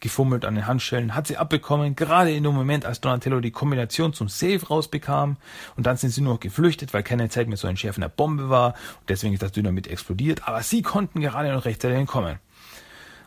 rumgefummelt 0.07 0.45
an 0.45 0.55
den 0.55 0.67
Handschellen, 0.67 1.15
hat 1.15 1.27
sie 1.27 1.37
abbekommen, 1.37 1.97
gerade 1.97 2.33
in 2.33 2.45
dem 2.45 2.55
Moment, 2.55 2.87
als 2.87 3.01
Donatello 3.01 3.41
die 3.41 3.51
Kombination 3.51 4.13
zum 4.13 4.29
Safe 4.29 4.61
rausbekam. 4.67 5.37
Und 5.77 5.87
dann 5.87 5.97
sind 5.97 6.11
sie 6.11 6.21
nur 6.21 6.35
noch 6.35 6.41
geflüchtet, 6.41 6.95
weil 6.95 7.03
keine 7.03 7.29
Zeit 7.29 7.49
mehr 7.49 7.57
so 7.57 7.69
ein 7.69 7.77
Schärfen 7.77 8.01
der 8.01 8.09
Bombe 8.09 8.49
war. 8.49 8.75
Und 9.01 9.09
deswegen 9.09 9.35
ist 9.35 9.43
das 9.43 9.53
Dynamit 9.53 9.87
explodiert. 9.89 10.47
Aber 10.47 10.63
sie 10.63 10.83
konnten 10.83 11.21
gerade 11.21 11.53
noch 11.53 11.65
rechtzeitig 11.65 11.99
entkommen. 11.99 12.39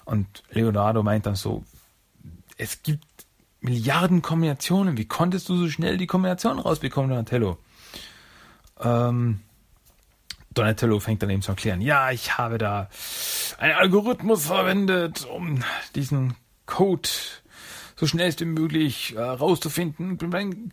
Und 0.05 0.43
Leonardo 0.51 1.03
meint 1.03 1.25
dann 1.25 1.35
so, 1.35 1.63
es 2.57 2.81
gibt 2.81 3.05
Milliarden 3.61 4.21
Kombinationen. 4.21 4.97
Wie 4.97 5.05
konntest 5.05 5.49
du 5.49 5.57
so 5.57 5.69
schnell 5.69 5.97
die 5.97 6.07
Kombination 6.07 6.59
rausbekommen, 6.59 7.09
Donatello? 7.09 7.57
Ähm, 8.79 9.41
Donatello 10.53 10.99
fängt 10.99 11.21
dann 11.21 11.29
eben 11.29 11.41
zu 11.41 11.51
erklären, 11.51 11.81
ja, 11.81 12.11
ich 12.11 12.37
habe 12.37 12.57
da 12.57 12.89
einen 13.57 13.75
Algorithmus 13.75 14.45
verwendet, 14.45 15.25
um 15.25 15.61
diesen 15.95 16.35
Code 16.69 17.09
so 17.95 18.07
schnellst 18.07 18.39
wie 18.39 18.45
möglich 18.45 19.15
äh, 19.15 19.19
rauszufinden. 19.21 20.11
Mit 20.11 20.21
meinem 20.21 20.71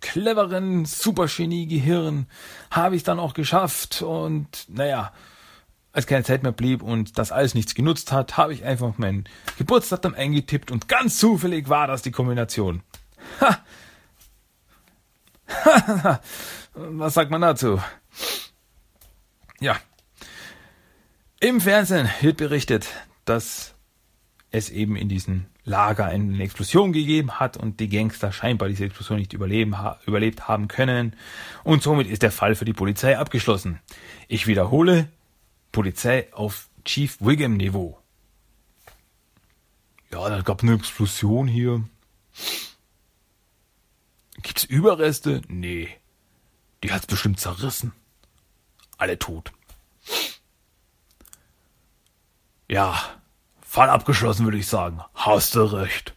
cleveren 0.00 0.84
Supergenie-Gehirn 0.84 2.26
habe 2.70 2.96
ich 2.96 3.04
dann 3.04 3.20
auch 3.20 3.32
geschafft 3.32 4.02
und 4.02 4.66
naja, 4.68 5.12
als 5.92 6.06
keine 6.06 6.24
Zeit 6.24 6.42
mehr 6.42 6.52
blieb 6.52 6.82
und 6.82 7.18
das 7.18 7.32
alles 7.32 7.54
nichts 7.54 7.74
genutzt 7.74 8.12
hat, 8.12 8.36
habe 8.36 8.52
ich 8.52 8.64
einfach 8.64 8.94
mein 8.98 9.24
Geburtsdatum 9.58 10.14
eingetippt 10.14 10.70
und 10.70 10.88
ganz 10.88 11.18
zufällig 11.18 11.68
war 11.68 11.86
das 11.86 12.02
die 12.02 12.10
Kombination. 12.10 12.82
Ha! 13.40 13.58
Was 16.74 17.14
sagt 17.14 17.30
man 17.30 17.42
dazu? 17.42 17.80
Ja. 19.60 19.76
Im 21.40 21.60
Fernsehen 21.60 22.08
wird 22.20 22.38
berichtet, 22.38 22.88
dass 23.24 23.71
es 24.52 24.70
eben 24.70 24.96
in 24.96 25.08
diesem 25.08 25.46
Lager 25.64 26.06
eine 26.06 26.42
Explosion 26.42 26.92
gegeben 26.92 27.40
hat 27.40 27.56
und 27.56 27.80
die 27.80 27.88
Gangster 27.88 28.32
scheinbar 28.32 28.68
diese 28.68 28.84
Explosion 28.84 29.18
nicht 29.18 29.32
überleben, 29.32 29.74
überlebt 30.06 30.46
haben 30.46 30.68
können. 30.68 31.16
Und 31.64 31.82
somit 31.82 32.08
ist 32.08 32.22
der 32.22 32.32
Fall 32.32 32.54
für 32.54 32.64
die 32.64 32.72
Polizei 32.72 33.18
abgeschlossen. 33.18 33.80
Ich 34.28 34.46
wiederhole, 34.46 35.08
Polizei 35.72 36.32
auf 36.32 36.68
Chief 36.84 37.16
Wiggum 37.20 37.56
Niveau. 37.56 37.98
Ja, 40.12 40.28
da 40.28 40.42
gab 40.42 40.62
eine 40.62 40.74
Explosion 40.74 41.48
hier. 41.48 41.84
Gibt's 44.42 44.64
Überreste? 44.64 45.40
Nee. 45.48 45.88
Die 46.82 46.92
hat's 46.92 47.06
bestimmt 47.06 47.40
zerrissen. 47.40 47.92
Alle 48.98 49.18
tot. 49.18 49.52
Ja, 52.68 53.21
Fall 53.72 53.88
abgeschlossen, 53.88 54.44
würde 54.44 54.58
ich 54.58 54.66
sagen. 54.66 55.00
Hast 55.14 55.54
du 55.54 55.62
recht. 55.62 56.14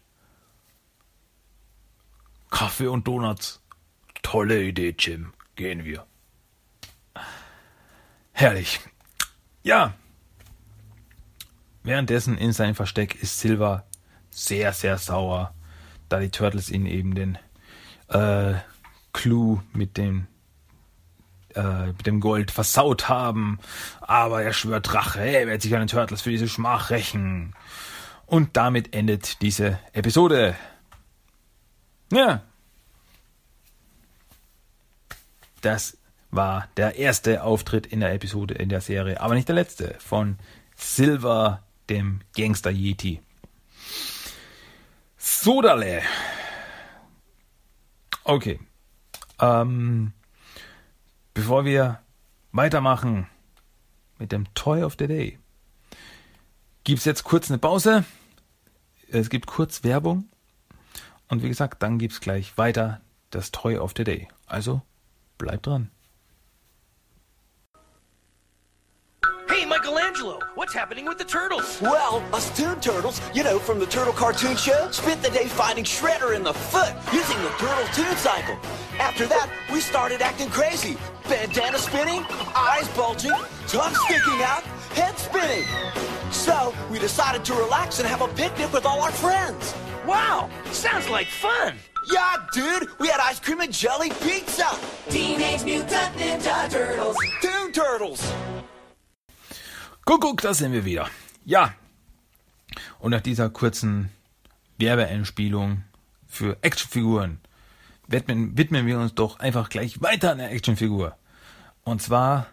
Kaffee 2.52 2.88
und 2.88 3.08
Donuts. 3.08 3.62
Tolle 4.24 4.62
Idee, 4.62 4.94
Jim. 5.00 5.32
Gehen 5.56 5.86
wir. 5.86 6.06
Herrlich. 8.34 8.82
Ja. 9.64 9.94
Währenddessen 11.84 12.38
in 12.38 12.52
seinem 12.52 12.76
Versteck 12.76 13.16
ist 13.24 13.40
Silver 13.40 13.86
sehr, 14.32 14.74
sehr 14.74 14.98
sauer, 14.98 15.54
da 16.10 16.20
die 16.20 16.32
Turtles 16.32 16.70
ihn 16.70 16.86
eben 16.86 17.16
den 17.16 17.38
äh, 18.10 18.56
Clou 19.14 19.62
mit 19.72 19.96
dem 19.96 20.28
äh, 21.56 21.88
mit 21.88 22.06
dem 22.06 22.20
Gold 22.20 22.52
versaut 22.52 23.10
haben. 23.10 23.60
Aber 24.02 24.44
er 24.44 24.54
schwört 24.54 24.94
Rache, 24.94 25.22
er 25.22 25.48
wird 25.48 25.62
sich 25.62 25.74
an 25.74 25.82
den 25.82 25.88
Turtles 25.88 26.22
für 26.22 26.32
diese 26.32 26.48
Schmach 26.48 26.90
rächen. 26.90 27.54
Und 28.26 28.58
damit 28.58 28.94
endet 28.94 29.42
diese 29.42 29.80
Episode. 29.94 30.56
Ja. 32.12 32.42
Das 35.62 35.98
war 36.32 36.68
der 36.78 36.96
erste 36.96 37.44
Auftritt 37.44 37.86
in 37.88 38.00
der 38.00 38.14
Episode 38.14 38.56
in 38.56 38.70
der 38.70 38.82
Serie, 38.82 39.22
aber 39.22 39.36
nicht 39.36 39.48
der 39.48 39.56
letzte, 39.56 39.96
von 40.00 40.38
Silver, 40.76 41.64
dem 41.90 42.22
Gangster 42.36 42.72
Yeti. 42.72 43.22
Sodale. 45.18 46.02
Okay. 48.24 48.60
Ähm, 49.40 50.14
bevor 51.36 51.66
wir 51.66 52.00
weitermachen 52.52 53.28
mit 54.18 54.32
dem 54.32 54.52
Toy 54.56 54.82
of 54.82 54.96
the 54.98 55.06
Day, 55.06 55.38
gibt 56.84 57.00
es 57.00 57.06
jetzt 57.06 57.24
kurz 57.24 57.52
eine 57.52 57.60
Pause. 57.60 58.06
Es 59.12 59.30
gibt 59.30 59.46
kurz 59.46 59.84
Werbung. 59.84 60.28
Und 61.28 61.44
wie 61.44 61.50
gesagt, 61.50 61.84
dann 61.84 62.00
gibt 62.00 62.14
es 62.14 62.22
gleich 62.22 62.58
weiter 62.58 63.02
das 63.30 63.52
Toy 63.52 63.78
of 63.78 63.94
the 63.96 64.04
Day. 64.04 64.28
Also 64.48 64.82
bleibt 65.38 65.68
dran. 65.68 65.92
Michelangelo, 69.86 70.40
what's 70.56 70.74
happening 70.74 71.06
with 71.06 71.18
the 71.18 71.26
turtles? 71.26 71.82
Well, 71.82 72.24
us 72.34 72.50
Toon 72.58 72.80
Turtles, 72.80 73.20
you 73.34 73.44
know, 73.44 73.60
from 73.60 73.78
the 73.78 73.86
Turtle 73.86 74.14
Cartoon 74.14 74.56
Show, 74.56 74.90
spent 74.92 75.22
the 75.22 75.30
day 75.30 75.48
fighting 75.48 75.84
Shredder 75.84 76.36
in 76.36 76.44
the 76.44 76.54
foot 76.54 76.94
using 77.12 77.38
the 77.44 77.50
Turtle 77.60 77.86
Toon 77.94 78.16
Cycle. 78.16 78.58
After 79.06 79.28
that, 79.28 79.50
we 79.72 79.82
started 79.82 80.24
acting 80.24 80.50
crazy. 80.50 80.98
Bandana 81.30 81.78
spinning, 81.78 82.26
eyes 82.56 82.88
bulging, 82.98 83.38
tongue 83.68 83.94
sticking 83.94 84.42
out, 84.42 84.64
head 84.98 85.16
spinning. 85.16 85.64
So, 86.32 86.74
we 86.90 86.98
decided 86.98 87.46
to 87.46 87.54
relax 87.54 88.00
and 88.00 88.08
have 88.08 88.22
a 88.24 88.28
picnic 88.30 88.74
with 88.74 88.84
all 88.84 89.00
our 89.02 89.12
friends. 89.12 89.76
Wow, 90.08 90.50
sounds 90.72 91.08
like 91.08 91.28
fun. 91.28 91.76
Yeah, 92.12 92.38
dude, 92.52 92.90
we 93.00 93.08
had 93.08 93.20
ice 93.22 93.40
cream 93.40 93.62
and 93.62 93.72
jelly 93.72 94.10
pizza. 94.10 94.70
Teenage 95.08 95.64
Mutant 95.64 96.16
Ninja 96.18 96.68
Turtles. 96.72 97.16
Toon 97.42 97.72
Turtles. 97.72 98.34
Guck, 100.06 100.22
guck, 100.22 100.42
da 100.42 100.54
sind 100.56 100.74
wir 100.74 100.84
wieder. 100.84 101.08
Ja. 101.46 101.76
Und 102.98 103.12
nach 103.12 103.22
dieser 103.22 103.52
kurzen 103.52 104.10
Werbeeinspielung 104.80 105.84
für 106.28 106.58
Actionfiguren 106.64 107.40
widmen, 108.08 108.58
widmen 108.58 108.86
wir 108.86 109.00
uns 109.00 109.16
doch 109.16 109.40
einfach 109.40 109.70
gleich 109.70 110.02
weiter 110.02 110.32
an 110.32 110.38
der 110.40 110.52
Actionfigur. 110.52 111.18
Und 111.84 112.02
zwar 112.02 112.48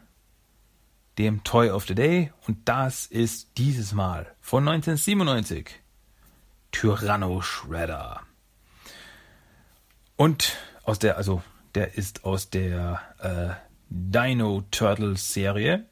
dem 1.18 1.44
Toy 1.44 1.70
of 1.70 1.86
the 1.86 1.94
Day. 1.94 2.32
Und 2.46 2.68
das 2.68 3.06
ist 3.06 3.58
dieses 3.58 3.92
Mal 3.92 4.34
von 4.40 4.66
1997 4.66 5.80
Tyranno 6.70 7.40
Shredder. 7.42 8.20
Und 10.16 10.56
aus 10.84 10.98
der, 10.98 11.16
also 11.16 11.42
der 11.74 11.96
ist 11.96 12.24
aus 12.24 12.50
der 12.50 13.00
äh, 13.18 13.54
Dino 13.88 14.62
Turtles 14.70 15.32
Serie. 15.32 15.86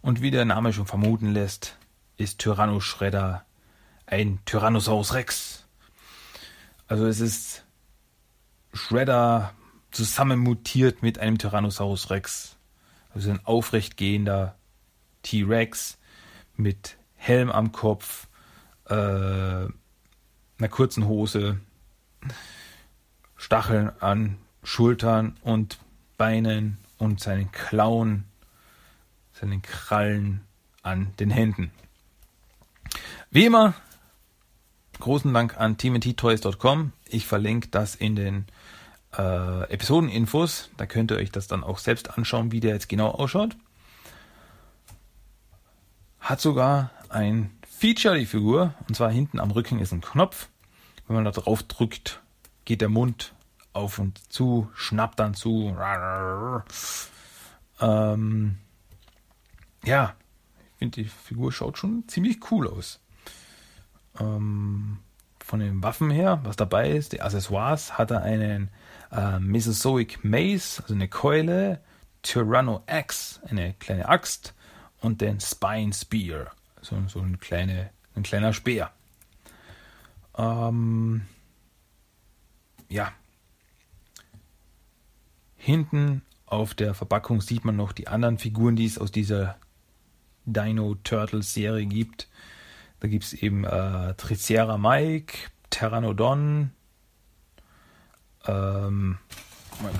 Und 0.00 0.22
wie 0.22 0.30
der 0.30 0.44
Name 0.44 0.72
schon 0.72 0.86
vermuten 0.86 1.32
lässt, 1.32 1.76
ist 2.16 2.38
Tyranno 2.38 2.80
Shredder 2.80 3.44
ein 4.06 4.38
Tyrannosaurus 4.44 5.14
Rex. 5.14 5.64
Also 6.86 7.06
es 7.06 7.20
ist 7.20 7.63
Shredder 8.74 9.54
zusammen 9.92 10.40
mutiert 10.40 11.02
mit 11.02 11.18
einem 11.18 11.38
Tyrannosaurus 11.38 12.10
Rex. 12.10 12.56
Also 13.14 13.30
ein 13.30 13.40
aufrecht 13.46 13.96
gehender 13.96 14.56
T-Rex 15.22 15.98
mit 16.56 16.96
Helm 17.14 17.50
am 17.50 17.72
Kopf, 17.72 18.26
äh, 18.86 18.94
einer 18.94 20.68
kurzen 20.68 21.06
Hose, 21.06 21.60
Stacheln 23.36 23.90
an 24.00 24.38
Schultern 24.62 25.36
und 25.42 25.78
Beinen 26.16 26.78
und 26.98 27.20
seinen 27.20 27.52
Klauen, 27.52 28.24
seinen 29.32 29.62
Krallen 29.62 30.40
an 30.82 31.14
den 31.18 31.30
Händen. 31.30 31.70
Wie 33.30 33.46
immer, 33.46 33.74
großen 35.00 35.32
Dank 35.32 35.56
an 35.58 35.76
teamnttoys.com. 35.76 36.92
Ich 37.08 37.26
verlinke 37.26 37.68
das 37.68 37.94
in 37.94 38.16
den 38.16 38.46
äh, 39.16 39.70
Episodeninfos. 39.70 40.70
Da 40.76 40.86
könnt 40.86 41.10
ihr 41.10 41.16
euch 41.16 41.30
das 41.30 41.46
dann 41.46 41.64
auch 41.64 41.78
selbst 41.78 42.16
anschauen, 42.16 42.52
wie 42.52 42.60
der 42.60 42.74
jetzt 42.74 42.88
genau 42.88 43.10
ausschaut. 43.10 43.56
Hat 46.20 46.40
sogar 46.40 46.90
ein 47.08 47.50
Feature, 47.68 48.18
die 48.18 48.26
Figur. 48.26 48.74
Und 48.88 48.94
zwar 48.94 49.10
hinten 49.10 49.40
am 49.40 49.50
Rücken 49.50 49.78
ist 49.78 49.92
ein 49.92 50.00
Knopf. 50.00 50.48
Wenn 51.06 51.16
man 51.16 51.24
da 51.24 51.32
drauf 51.32 51.62
drückt, 51.62 52.22
geht 52.64 52.80
der 52.80 52.88
Mund 52.88 53.34
auf 53.72 53.98
und 53.98 54.32
zu, 54.32 54.70
schnappt 54.74 55.18
dann 55.18 55.34
zu. 55.34 55.76
Ähm, 57.80 58.58
ja, 59.84 60.14
ich 60.72 60.78
finde, 60.78 61.02
die 61.02 61.08
Figur 61.08 61.52
schaut 61.52 61.76
schon 61.76 62.04
ziemlich 62.08 62.50
cool 62.50 62.68
aus. 62.68 63.00
Ähm, 64.18 64.98
von 65.40 65.60
den 65.60 65.82
Waffen 65.82 66.10
her, 66.10 66.40
was 66.44 66.56
dabei 66.56 66.90
ist, 66.90 67.12
die 67.12 67.20
Accessoires, 67.20 67.98
hat 67.98 68.10
er 68.10 68.22
einen 68.22 68.70
äh, 69.12 69.38
Mesozoic 69.38 70.24
Mace, 70.24 70.80
also 70.80 70.94
eine 70.94 71.08
Keule, 71.08 71.80
Tyranno 72.22 72.82
Axe, 72.86 73.40
eine 73.48 73.74
kleine 73.74 74.08
Axt 74.08 74.54
und 75.00 75.20
den 75.20 75.40
Spine 75.40 75.92
Spear, 75.92 76.52
so, 76.80 76.96
so 77.06 77.20
ein, 77.20 77.38
kleine, 77.38 77.90
ein 78.14 78.22
kleiner 78.22 78.52
Speer. 78.52 78.90
Ähm, 80.36 81.22
ja. 82.88 83.12
Hinten 85.56 86.22
auf 86.46 86.74
der 86.74 86.94
Verpackung 86.94 87.40
sieht 87.40 87.64
man 87.64 87.76
noch 87.76 87.92
die 87.92 88.08
anderen 88.08 88.38
Figuren, 88.38 88.76
die 88.76 88.86
es 88.86 88.98
aus 88.98 89.10
dieser 89.10 89.56
Dino 90.44 90.94
Turtles 91.04 91.54
Serie 91.54 91.86
gibt. 91.86 92.28
Da 93.00 93.08
gibt 93.08 93.24
es 93.24 93.32
eben 93.32 93.64
äh, 93.64 94.14
Tricera 94.14 94.78
Mike, 94.78 95.36
Pteranodon. 95.70 96.70
Ähm, 98.46 99.18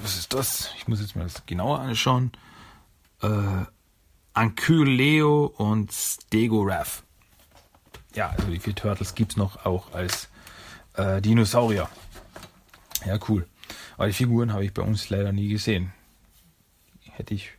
was 0.02 0.16
ist 0.16 0.32
das? 0.32 0.70
Ich 0.76 0.88
muss 0.88 1.00
jetzt 1.00 1.16
mal 1.16 1.24
das 1.24 1.46
genauer 1.46 1.80
anschauen. 1.80 2.32
Äh, 3.22 3.64
Ankyleo 4.32 5.46
und 5.46 5.92
Stegorath. 5.92 7.02
Ja, 8.14 8.30
also 8.30 8.48
die 8.48 8.60
vier 8.60 8.74
Turtles 8.74 9.14
gibt 9.14 9.32
es 9.32 9.36
noch 9.36 9.64
auch 9.64 9.92
als 9.92 10.28
äh, 10.94 11.20
Dinosaurier. 11.20 11.88
Ja, 13.04 13.18
cool. 13.28 13.46
Aber 13.96 14.06
die 14.06 14.12
Figuren 14.12 14.52
habe 14.52 14.64
ich 14.64 14.72
bei 14.72 14.82
uns 14.82 15.10
leider 15.10 15.32
nie 15.32 15.48
gesehen. 15.48 15.92
Hätte 17.10 17.34
ich, 17.34 17.50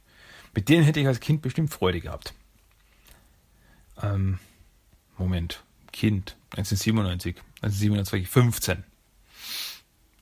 mit 0.54 0.70
denen 0.70 0.84
hätte 0.84 1.00
ich 1.00 1.08
als 1.08 1.20
Kind 1.20 1.42
bestimmt 1.42 1.72
Freude 1.72 2.02
gehabt. 2.02 2.34
Ähm, 4.02 4.40
Moment. 5.18 5.64
Kind. 5.92 6.36
1997. 6.52 7.38
1997, 7.62 8.28
15. 8.28 8.84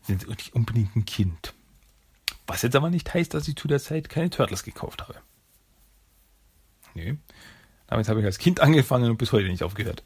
Sind 0.04 0.28
nicht 0.28 0.54
unbedingt 0.54 0.96
ein 0.96 1.06
Kind. 1.06 1.54
Was 2.46 2.62
jetzt 2.62 2.76
aber 2.76 2.90
nicht 2.90 3.14
heißt, 3.14 3.34
dass 3.34 3.48
ich 3.48 3.56
zu 3.56 3.68
der 3.68 3.80
Zeit 3.80 4.10
keine 4.10 4.30
Turtles 4.30 4.64
gekauft 4.64 5.02
habe. 5.02 5.16
Nee. 6.94 7.18
Damit 7.88 8.08
habe 8.08 8.20
ich 8.20 8.26
als 8.26 8.38
Kind 8.38 8.60
angefangen 8.60 9.10
und 9.10 9.18
bis 9.18 9.32
heute 9.32 9.48
nicht 9.48 9.64
aufgehört. 9.64 10.04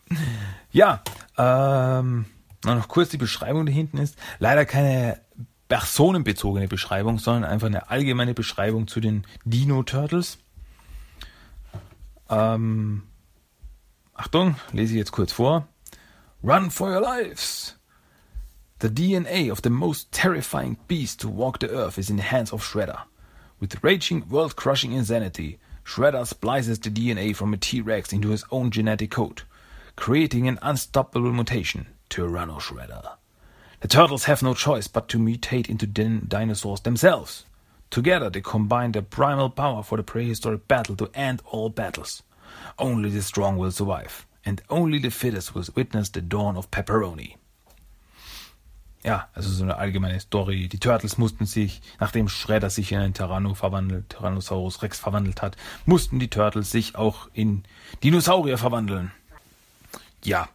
Ja, 0.72 1.02
ähm, 1.38 2.26
noch 2.66 2.88
kurz 2.88 3.10
die 3.10 3.18
Beschreibung, 3.18 3.66
die 3.66 3.72
hinten 3.72 3.98
ist. 3.98 4.18
Leider 4.40 4.66
keine 4.66 5.22
personenbezogene 5.68 6.68
Beschreibung, 6.68 7.20
sondern 7.20 7.46
einfach 7.46 7.68
eine 7.68 7.90
allgemeine 7.90 8.34
Beschreibung 8.34 8.88
zu 8.88 9.00
den 9.00 9.26
Dino 9.46 9.84
Turtles. 9.84 10.38
Ähm, 12.30 13.04
Achtung, 14.14 14.56
lese 14.72 14.94
ich 14.94 15.00
jetzt 15.00 15.12
kurz 15.12 15.32
vor. 15.32 15.68
Run 16.44 16.72
for 16.72 16.90
your 16.90 17.02
lives! 17.02 17.77
The 18.80 18.90
DNA 18.90 19.52
of 19.52 19.64
the 19.64 19.72
most 19.72 20.12
terrifying 20.12 20.78
beast 20.88 21.20
to 21.22 21.28
walk 21.28 21.58
the 21.58 21.70
earth 21.72 21.98
is 21.98 22.12
in 22.12 22.18
the 22.18 22.22
hands 22.22 22.54
of 22.54 22.62
Shredder. 22.62 23.02
With 23.60 23.84
raging, 23.84 24.30
world-crushing 24.30 24.92
insanity, 24.92 25.58
Shredder 25.84 26.28
splices 26.28 26.78
the 26.78 26.92
DNA 26.92 27.36
from 27.36 27.56
a 27.56 27.58
T-Rex 27.58 28.14
into 28.14 28.30
his 28.30 28.46
own 28.52 28.70
genetic 28.70 29.10
code, 29.10 29.42
creating 29.96 30.48
an 30.48 30.60
unstoppable 30.62 31.34
mutation, 31.34 31.88
Tyranno 32.12 32.60
Shredder. 32.60 33.16
The 33.80 33.88
turtles 33.88 34.26
have 34.26 34.44
no 34.44 34.54
choice 34.54 34.88
but 34.88 35.10
to 35.10 35.18
mutate 35.18 35.70
into 35.70 35.88
din- 35.88 36.26
dinosaurs 36.28 36.82
themselves. 36.82 37.46
Together 37.90 38.30
they 38.30 38.42
combine 38.42 38.92
their 38.92 39.02
primal 39.02 39.50
power 39.50 39.82
for 39.82 39.98
the 39.98 40.04
prehistoric 40.04 40.68
battle 40.68 40.96
to 40.98 41.10
end 41.16 41.42
all 41.48 41.70
battles. 41.70 42.22
Only 42.78 43.10
the 43.10 43.24
strong 43.24 43.58
will 43.58 43.72
survive, 43.72 44.28
and 44.46 44.62
only 44.70 45.00
the 45.00 45.10
fittest 45.10 45.56
will 45.56 45.66
witness 45.74 46.10
the 46.10 46.22
dawn 46.22 46.56
of 46.56 46.70
pepperoni. 46.70 47.38
Ja, 49.04 49.30
also 49.34 49.50
so 49.50 49.64
eine 49.64 49.78
allgemeine 49.78 50.20
Story. 50.20 50.68
Die 50.68 50.80
Turtles 50.80 51.18
mussten 51.18 51.46
sich, 51.46 51.82
nachdem 52.00 52.28
Shredder 52.28 52.70
sich 52.70 52.92
in 52.92 53.00
einen 53.00 53.14
Tyranno 53.14 53.54
verwandelt, 53.54 54.10
Tyrannosaurus 54.10 54.82
Rex 54.82 55.00
verwandelt 55.00 55.42
hat, 55.42 55.56
mussten 55.86 56.20
die 56.20 56.30
Turtles 56.30 56.72
sich 56.72 56.96
auch 56.96 57.30
in 57.34 57.64
Dinosaurier 58.04 58.58
verwandeln. 58.58 59.12
Ja. 60.24 60.50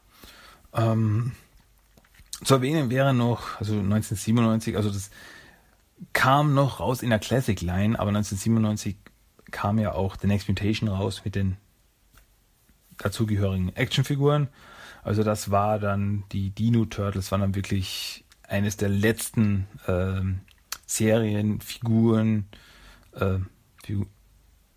Ähm, 0.74 1.32
zu 2.44 2.54
erwähnen 2.54 2.90
wäre 2.90 3.14
noch, 3.14 3.58
also 3.60 3.74
1997, 3.74 4.76
also 4.76 4.90
das 4.90 5.10
kam 6.12 6.54
noch 6.54 6.80
raus 6.80 7.02
in 7.02 7.10
der 7.10 7.20
Classic 7.20 7.60
Line, 7.60 7.98
aber 7.98 8.08
1997 8.08 8.96
kam 9.50 9.78
ja 9.78 9.92
auch 9.92 10.16
The 10.20 10.26
Next 10.26 10.48
Mutation 10.48 10.88
raus 10.88 11.22
mit 11.24 11.36
den 11.36 11.56
dazugehörigen 12.98 13.74
Actionfiguren. 13.76 14.48
Also 15.04 15.22
das 15.22 15.50
war 15.50 15.78
dann, 15.78 16.24
die 16.32 16.50
Dino 16.50 16.84
Turtles 16.84 17.30
waren 17.30 17.40
dann 17.40 17.54
wirklich 17.54 18.24
eines 18.52 18.76
der 18.76 18.90
letzten 18.90 19.66
ähm, 19.88 20.40
Serienfiguren, 20.86 22.46
äh, 23.12 23.38
Figu 23.82 24.06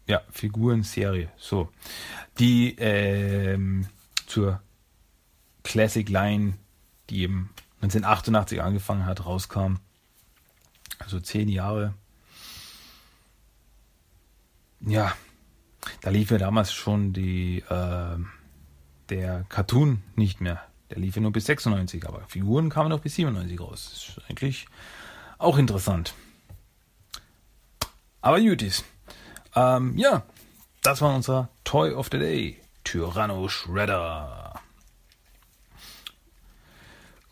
ja, 0.08 0.22
Figurenserie, 0.30 1.30
so, 1.36 1.70
die 2.38 2.76
ähm, 2.78 3.88
zur 4.28 4.62
Classic 5.64 6.08
Line, 6.08 6.54
die 7.10 7.24
eben 7.24 7.49
1988 7.82 8.62
angefangen 8.62 9.06
hat, 9.06 9.26
rauskam. 9.26 9.78
Also 10.99 11.20
zehn 11.20 11.49
Jahre. 11.49 11.95
Ja, 14.82 15.12
da 16.02 16.12
lief 16.12 16.30
ja 16.30 16.38
damals 16.38 16.72
schon 16.72 17.12
die, 17.12 17.64
äh, 17.68 18.18
der 19.10 19.43
Cartoon 19.49 20.04
nicht 20.16 20.39
mehr. 20.39 20.62
Der 20.90 20.98
lief 21.00 21.16
ja 21.16 21.22
nur 21.22 21.32
bis 21.32 21.46
96, 21.46 22.08
aber 22.08 22.22
Figuren 22.28 22.70
kamen 22.70 22.90
noch 22.90 23.00
bis 23.00 23.16
97 23.16 23.60
raus. 23.60 23.90
Das 23.92 24.18
ist 24.18 24.30
eigentlich 24.30 24.68
auch 25.38 25.58
interessant. 25.58 26.14
Aber 28.22 28.38
Jutis. 28.38 28.84
Ähm, 29.56 29.98
ja, 29.98 30.24
das 30.82 31.02
war 31.02 31.16
unser 31.16 31.50
Toy 31.64 31.92
of 31.92 32.10
the 32.12 32.20
Day. 32.20 32.62
Tyranno 32.84 33.48
Shredder. 33.48 34.54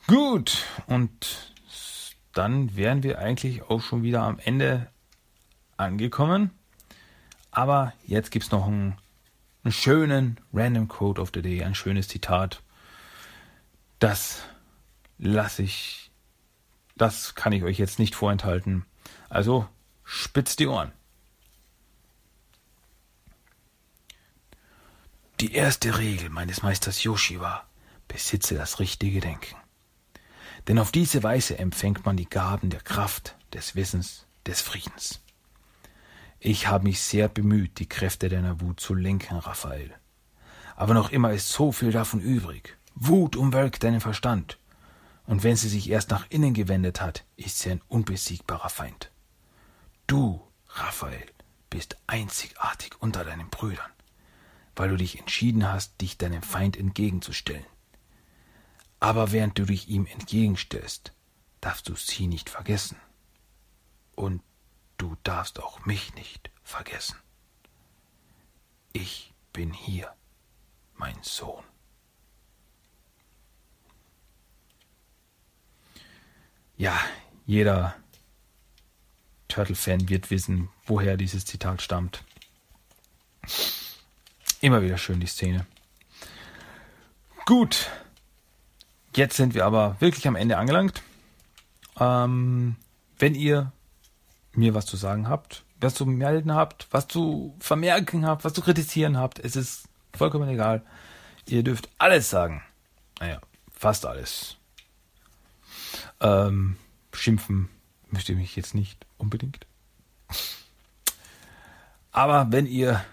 Gut, 0.08 0.66
und 0.88 1.54
dann 2.34 2.76
wären 2.76 3.04
wir 3.04 3.20
eigentlich 3.20 3.62
auch 3.62 3.82
schon 3.82 4.01
wieder 4.01 4.24
am 4.24 4.39
Ende 4.39 4.89
angekommen. 5.78 6.51
Aber 7.51 7.93
jetzt 8.06 8.32
gibt 8.32 8.45
es 8.45 8.51
noch 8.51 8.66
einen, 8.66 8.97
einen 9.64 9.72
schönen 9.72 10.39
Random 10.51 10.88
Quote 10.88 11.22
of 11.22 11.32
the 11.34 11.43
Day, 11.43 11.64
ein 11.64 11.76
schönes 11.76 12.08
Zitat. 12.08 12.62
Das 14.04 14.41
lasse 15.18 15.64
ich, 15.64 16.12
das 16.97 17.36
kann 17.36 17.54
ich 17.54 17.64
euch 17.64 17.80
jetzt 17.80 17.99
nicht 17.99 18.16
vorenthalten. 18.16 18.86
Also 19.30 19.66
spitzt 20.04 20.60
die 20.60 20.68
Ohren. 20.68 20.91
Die 25.39 25.54
erste 25.54 25.99
Regel 25.99 26.30
meines 26.30 26.64
Meisters 26.64 27.01
Yoshi 27.06 27.39
war, 27.39 27.66
besitze 28.10 28.56
das 28.56 28.82
richtige 28.82 29.22
Denken. 29.22 29.56
Denn 30.68 30.80
auf 30.80 30.91
diese 30.91 31.24
Weise 31.24 31.58
empfängt 31.58 32.06
man 32.06 32.18
die 32.18 32.30
Gaben 32.30 32.72
der 32.72 32.82
Kraft, 32.82 33.38
des 33.54 33.74
Wissens, 33.74 34.26
des 34.45 34.60
Friedens. 34.60 35.22
Ich 36.41 36.68
habe 36.68 36.84
mich 36.84 36.99
sehr 36.99 37.30
bemüht, 37.30 37.80
die 37.80 37.88
Kräfte 37.88 38.28
deiner 38.28 38.60
Wut 38.60 38.82
zu 38.82 38.95
lenken, 38.95 39.38
Raphael. 39.38 39.95
Aber 40.76 40.93
noch 40.93 41.10
immer 41.10 41.32
ist 41.32 41.47
so 41.47 41.72
viel 41.72 41.93
davon 41.93 42.20
übrig. 42.20 42.78
Wut 42.95 43.35
umwölkt 43.35 43.83
deinen 43.83 44.01
Verstand. 44.01 44.57
Und 45.25 45.43
wenn 45.43 45.55
sie 45.55 45.69
sich 45.69 45.89
erst 45.89 46.09
nach 46.11 46.25
innen 46.29 46.53
gewendet 46.53 47.01
hat, 47.01 47.25
ist 47.37 47.59
sie 47.59 47.71
ein 47.71 47.81
unbesiegbarer 47.87 48.69
Feind. 48.69 49.11
Du, 50.07 50.41
Raphael, 50.67 51.25
bist 51.69 51.97
einzigartig 52.07 53.01
unter 53.01 53.23
deinen 53.23 53.49
Brüdern, 53.49 53.91
weil 54.75 54.89
du 54.89 54.97
dich 54.97 55.17
entschieden 55.17 55.71
hast, 55.71 55.99
dich 56.01 56.17
deinem 56.17 56.43
Feind 56.43 56.77
entgegenzustellen. 56.77 57.65
Aber 58.99 59.31
während 59.31 59.57
du 59.57 59.65
dich 59.65 59.89
ihm 59.89 60.05
entgegenstellst, 60.05 61.13
darfst 61.61 61.89
du 61.89 61.95
sie 61.95 62.27
nicht 62.27 62.49
vergessen. 62.49 62.97
Und 64.15 64.41
du 64.97 65.15
darfst 65.23 65.61
auch 65.61 65.85
mich 65.85 66.13
nicht 66.15 66.51
vergessen. 66.63 67.17
Ich 68.91 69.33
bin 69.51 69.73
hier, 69.73 70.13
mein 70.95 71.17
Sohn. 71.21 71.63
Ja, 76.78 76.99
jeder 77.45 77.95
Turtle-Fan 79.47 80.09
wird 80.09 80.32
wissen, 80.32 80.69
woher 80.86 81.17
dieses 81.17 81.45
Zitat 81.45 81.82
stammt. 81.82 82.24
Immer 84.61 84.82
wieder 84.82 84.97
schön 84.97 85.19
die 85.19 85.28
Szene. 85.28 85.65
Gut, 87.45 87.89
jetzt 89.15 89.36
sind 89.36 89.53
wir 89.53 89.65
aber 89.65 89.97
wirklich 89.99 90.28
am 90.28 90.36
Ende 90.36 90.57
angelangt. 90.57 91.03
Ähm, 91.99 92.78
wenn 93.19 93.36
ihr 93.36 93.71
mir 94.53 94.74
was 94.74 94.86
zu 94.86 94.97
sagen 94.97 95.28
habt, 95.28 95.63
was 95.80 95.95
zu 95.95 96.05
melden 96.05 96.53
habt, 96.53 96.88
was 96.91 97.07
zu 97.07 97.55
vermerken 97.59 98.26
habt, 98.26 98.45
was 98.45 98.53
zu 98.53 98.61
kritisieren 98.61 99.17
habt, 99.17 99.39
es 99.39 99.55
ist 99.55 99.89
vollkommen 100.15 100.47
egal. 100.49 100.84
Ihr 101.45 101.63
dürft 101.63 101.89
alles 101.97 102.30
sagen. 102.30 102.63
Naja, 103.19 103.41
fast 103.71 104.05
alles. 104.05 104.57
Ähm, 106.22 106.78
schimpfen 107.14 107.70
müsst 108.09 108.30
ihr 108.30 108.36
mich 108.36 108.55
jetzt 108.55 108.76
nicht 108.76 109.05
unbedingt. 109.18 109.66
Aber 112.11 112.51
wenn 112.51 112.68
ihr 112.68 113.03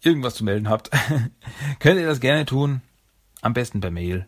irgendwas 0.00 0.34
zu 0.34 0.44
melden 0.44 0.68
habt, 0.68 0.90
könnt 1.78 2.00
ihr 2.00 2.06
das 2.06 2.20
gerne 2.20 2.46
tun. 2.46 2.82
Am 3.42 3.52
besten 3.52 3.80
per 3.80 3.90
Mail. 3.90 4.26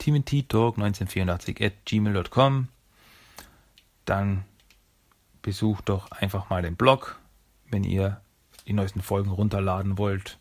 teamtalk1984 0.00 1.64
at 1.64 1.84
gmail.com. 1.84 2.68
Dann 4.04 4.44
besucht 5.42 5.88
doch 5.88 6.10
einfach 6.10 6.50
mal 6.50 6.62
den 6.62 6.76
Blog, 6.76 7.18
wenn 7.70 7.84
ihr 7.84 8.20
die 8.66 8.72
neuesten 8.72 9.02
Folgen 9.02 9.30
runterladen 9.30 9.98
wollt. 9.98 10.38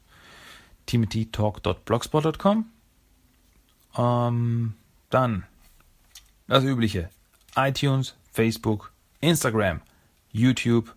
timothytalk.blogspot.com. 0.88 2.66
Ähm, 3.98 4.74
dann 5.10 5.46
das 6.52 6.66
Übliche. 6.66 7.10
iTunes, 7.56 8.14
Facebook, 8.34 8.92
Instagram, 9.22 9.80
YouTube. 10.34 10.94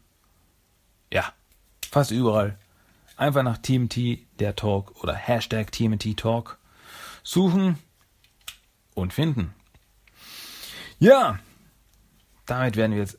Ja, 1.13 1.33
fast 1.89 2.11
überall. 2.11 2.59
Einfach 3.17 3.45
nach 3.45 3.59
TMT 3.59 4.19
der 4.41 4.57
Talk 4.57 5.01
oder 5.01 5.15
Hashtag 5.15 5.71
TMT 5.71 6.17
Talk 6.17 6.59
suchen 7.23 7.79
und 8.95 9.13
finden. 9.13 9.55
Ja, 10.99 11.39
damit 12.47 12.75
werden 12.75 12.93
wir 12.93 12.99
jetzt 12.99 13.19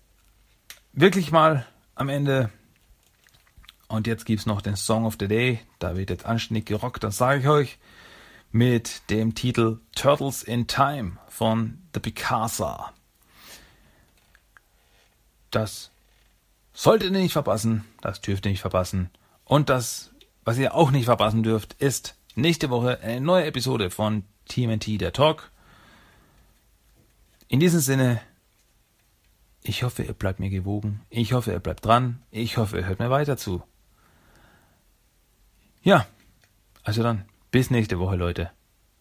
wirklich 0.92 1.32
mal 1.32 1.66
am 1.96 2.10
Ende. 2.10 2.50
Und 3.88 4.08
jetzt 4.08 4.26
gibt 4.26 4.42
es 4.42 4.46
noch 4.46 4.62
den 4.62 4.76
Song 4.76 5.06
of 5.06 5.16
the 5.18 5.30
Day. 5.30 5.62
Da 5.80 5.96
wird 5.96 6.10
jetzt 6.10 6.26
anständig 6.26 6.66
gerockt, 6.66 7.02
das 7.02 7.16
sage 7.16 7.40
ich 7.40 7.48
euch. 7.48 7.78
Mit 8.56 9.10
dem 9.10 9.36
Titel 9.36 9.82
Turtles 9.96 10.42
in 10.42 10.66
Time 10.66 11.18
von 11.28 11.80
The 11.94 12.00
Picasa. 12.00 12.94
Das 15.52 15.92
solltet 16.74 17.12
ihr 17.12 17.20
nicht 17.20 17.34
verpassen. 17.34 17.84
Das 18.00 18.22
dürft 18.22 18.46
ihr 18.46 18.52
nicht 18.52 18.62
verpassen. 18.62 19.10
Und 19.44 19.68
das, 19.68 20.12
was 20.46 20.58
ihr 20.58 20.74
auch 20.74 20.92
nicht 20.92 21.04
verpassen 21.04 21.44
dürft, 21.44 21.74
ist 21.80 22.16
nächste 22.36 22.70
Woche 22.70 23.02
eine 23.02 23.20
neue 23.20 23.44
Episode 23.44 23.90
von 23.90 24.24
TMNT 24.48 25.02
der 25.02 25.12
Talk. 25.12 25.52
In 27.50 27.60
diesem 27.60 27.82
Sinne, 27.82 28.22
ich 29.64 29.84
hoffe, 29.84 30.04
ihr 30.04 30.14
bleibt 30.14 30.40
mir 30.40 30.50
gewogen. 30.50 31.02
Ich 31.10 31.34
hoffe, 31.34 31.52
ihr 31.52 31.60
bleibt 31.60 31.84
dran. 31.84 32.24
Ich 32.32 32.56
hoffe, 32.56 32.78
ihr 32.78 32.86
hört 32.86 33.00
mir 33.00 33.10
weiter 33.10 33.36
zu. 33.36 33.64
Ja, 35.84 36.08
also 36.84 37.04
dann, 37.04 37.26
bis 37.52 37.70
nächste 37.70 38.00
Woche, 38.00 38.16
Leute. 38.16 38.52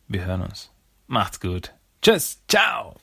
Wir 0.09 0.25
hören 0.25 0.43
uns. 0.43 0.71
Macht's 1.07 1.41
gut. 1.41 1.75
Tschüss. 2.03 2.41
Ciao. 2.49 2.97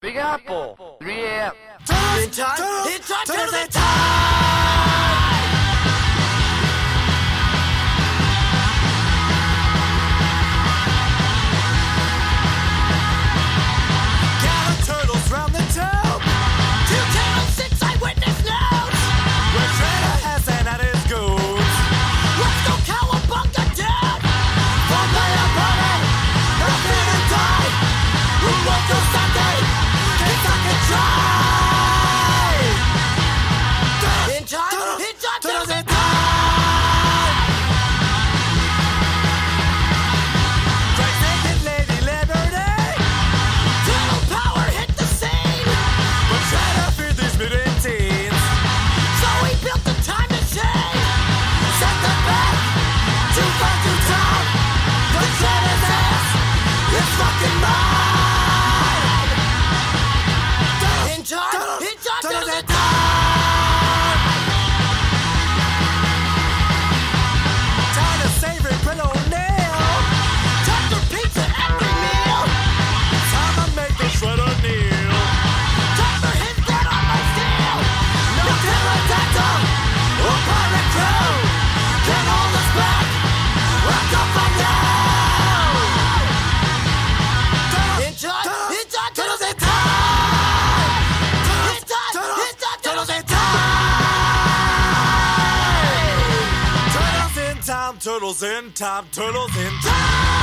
Big 0.00 0.14
Apple. 0.16 0.76
3 1.00 1.10
a.m. 1.10 1.52
In 2.22 2.30
time, 2.30 2.54
in 2.94 3.00
time, 3.02 3.26
turtles 3.26 3.64
in 3.64 3.70
time! 3.70 4.37
Turtles 98.38 98.64
in 98.64 98.72
time, 98.72 99.06
turtles 99.10 99.56
in 99.56 99.72
time. 99.82 100.37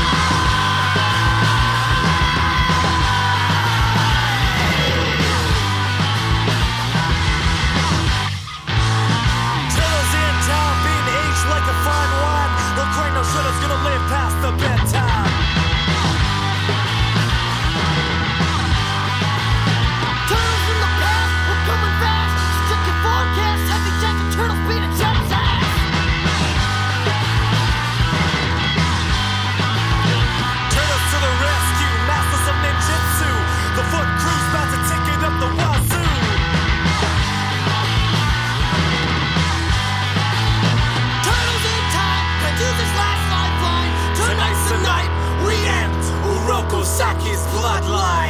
Spotlight. 47.76 48.25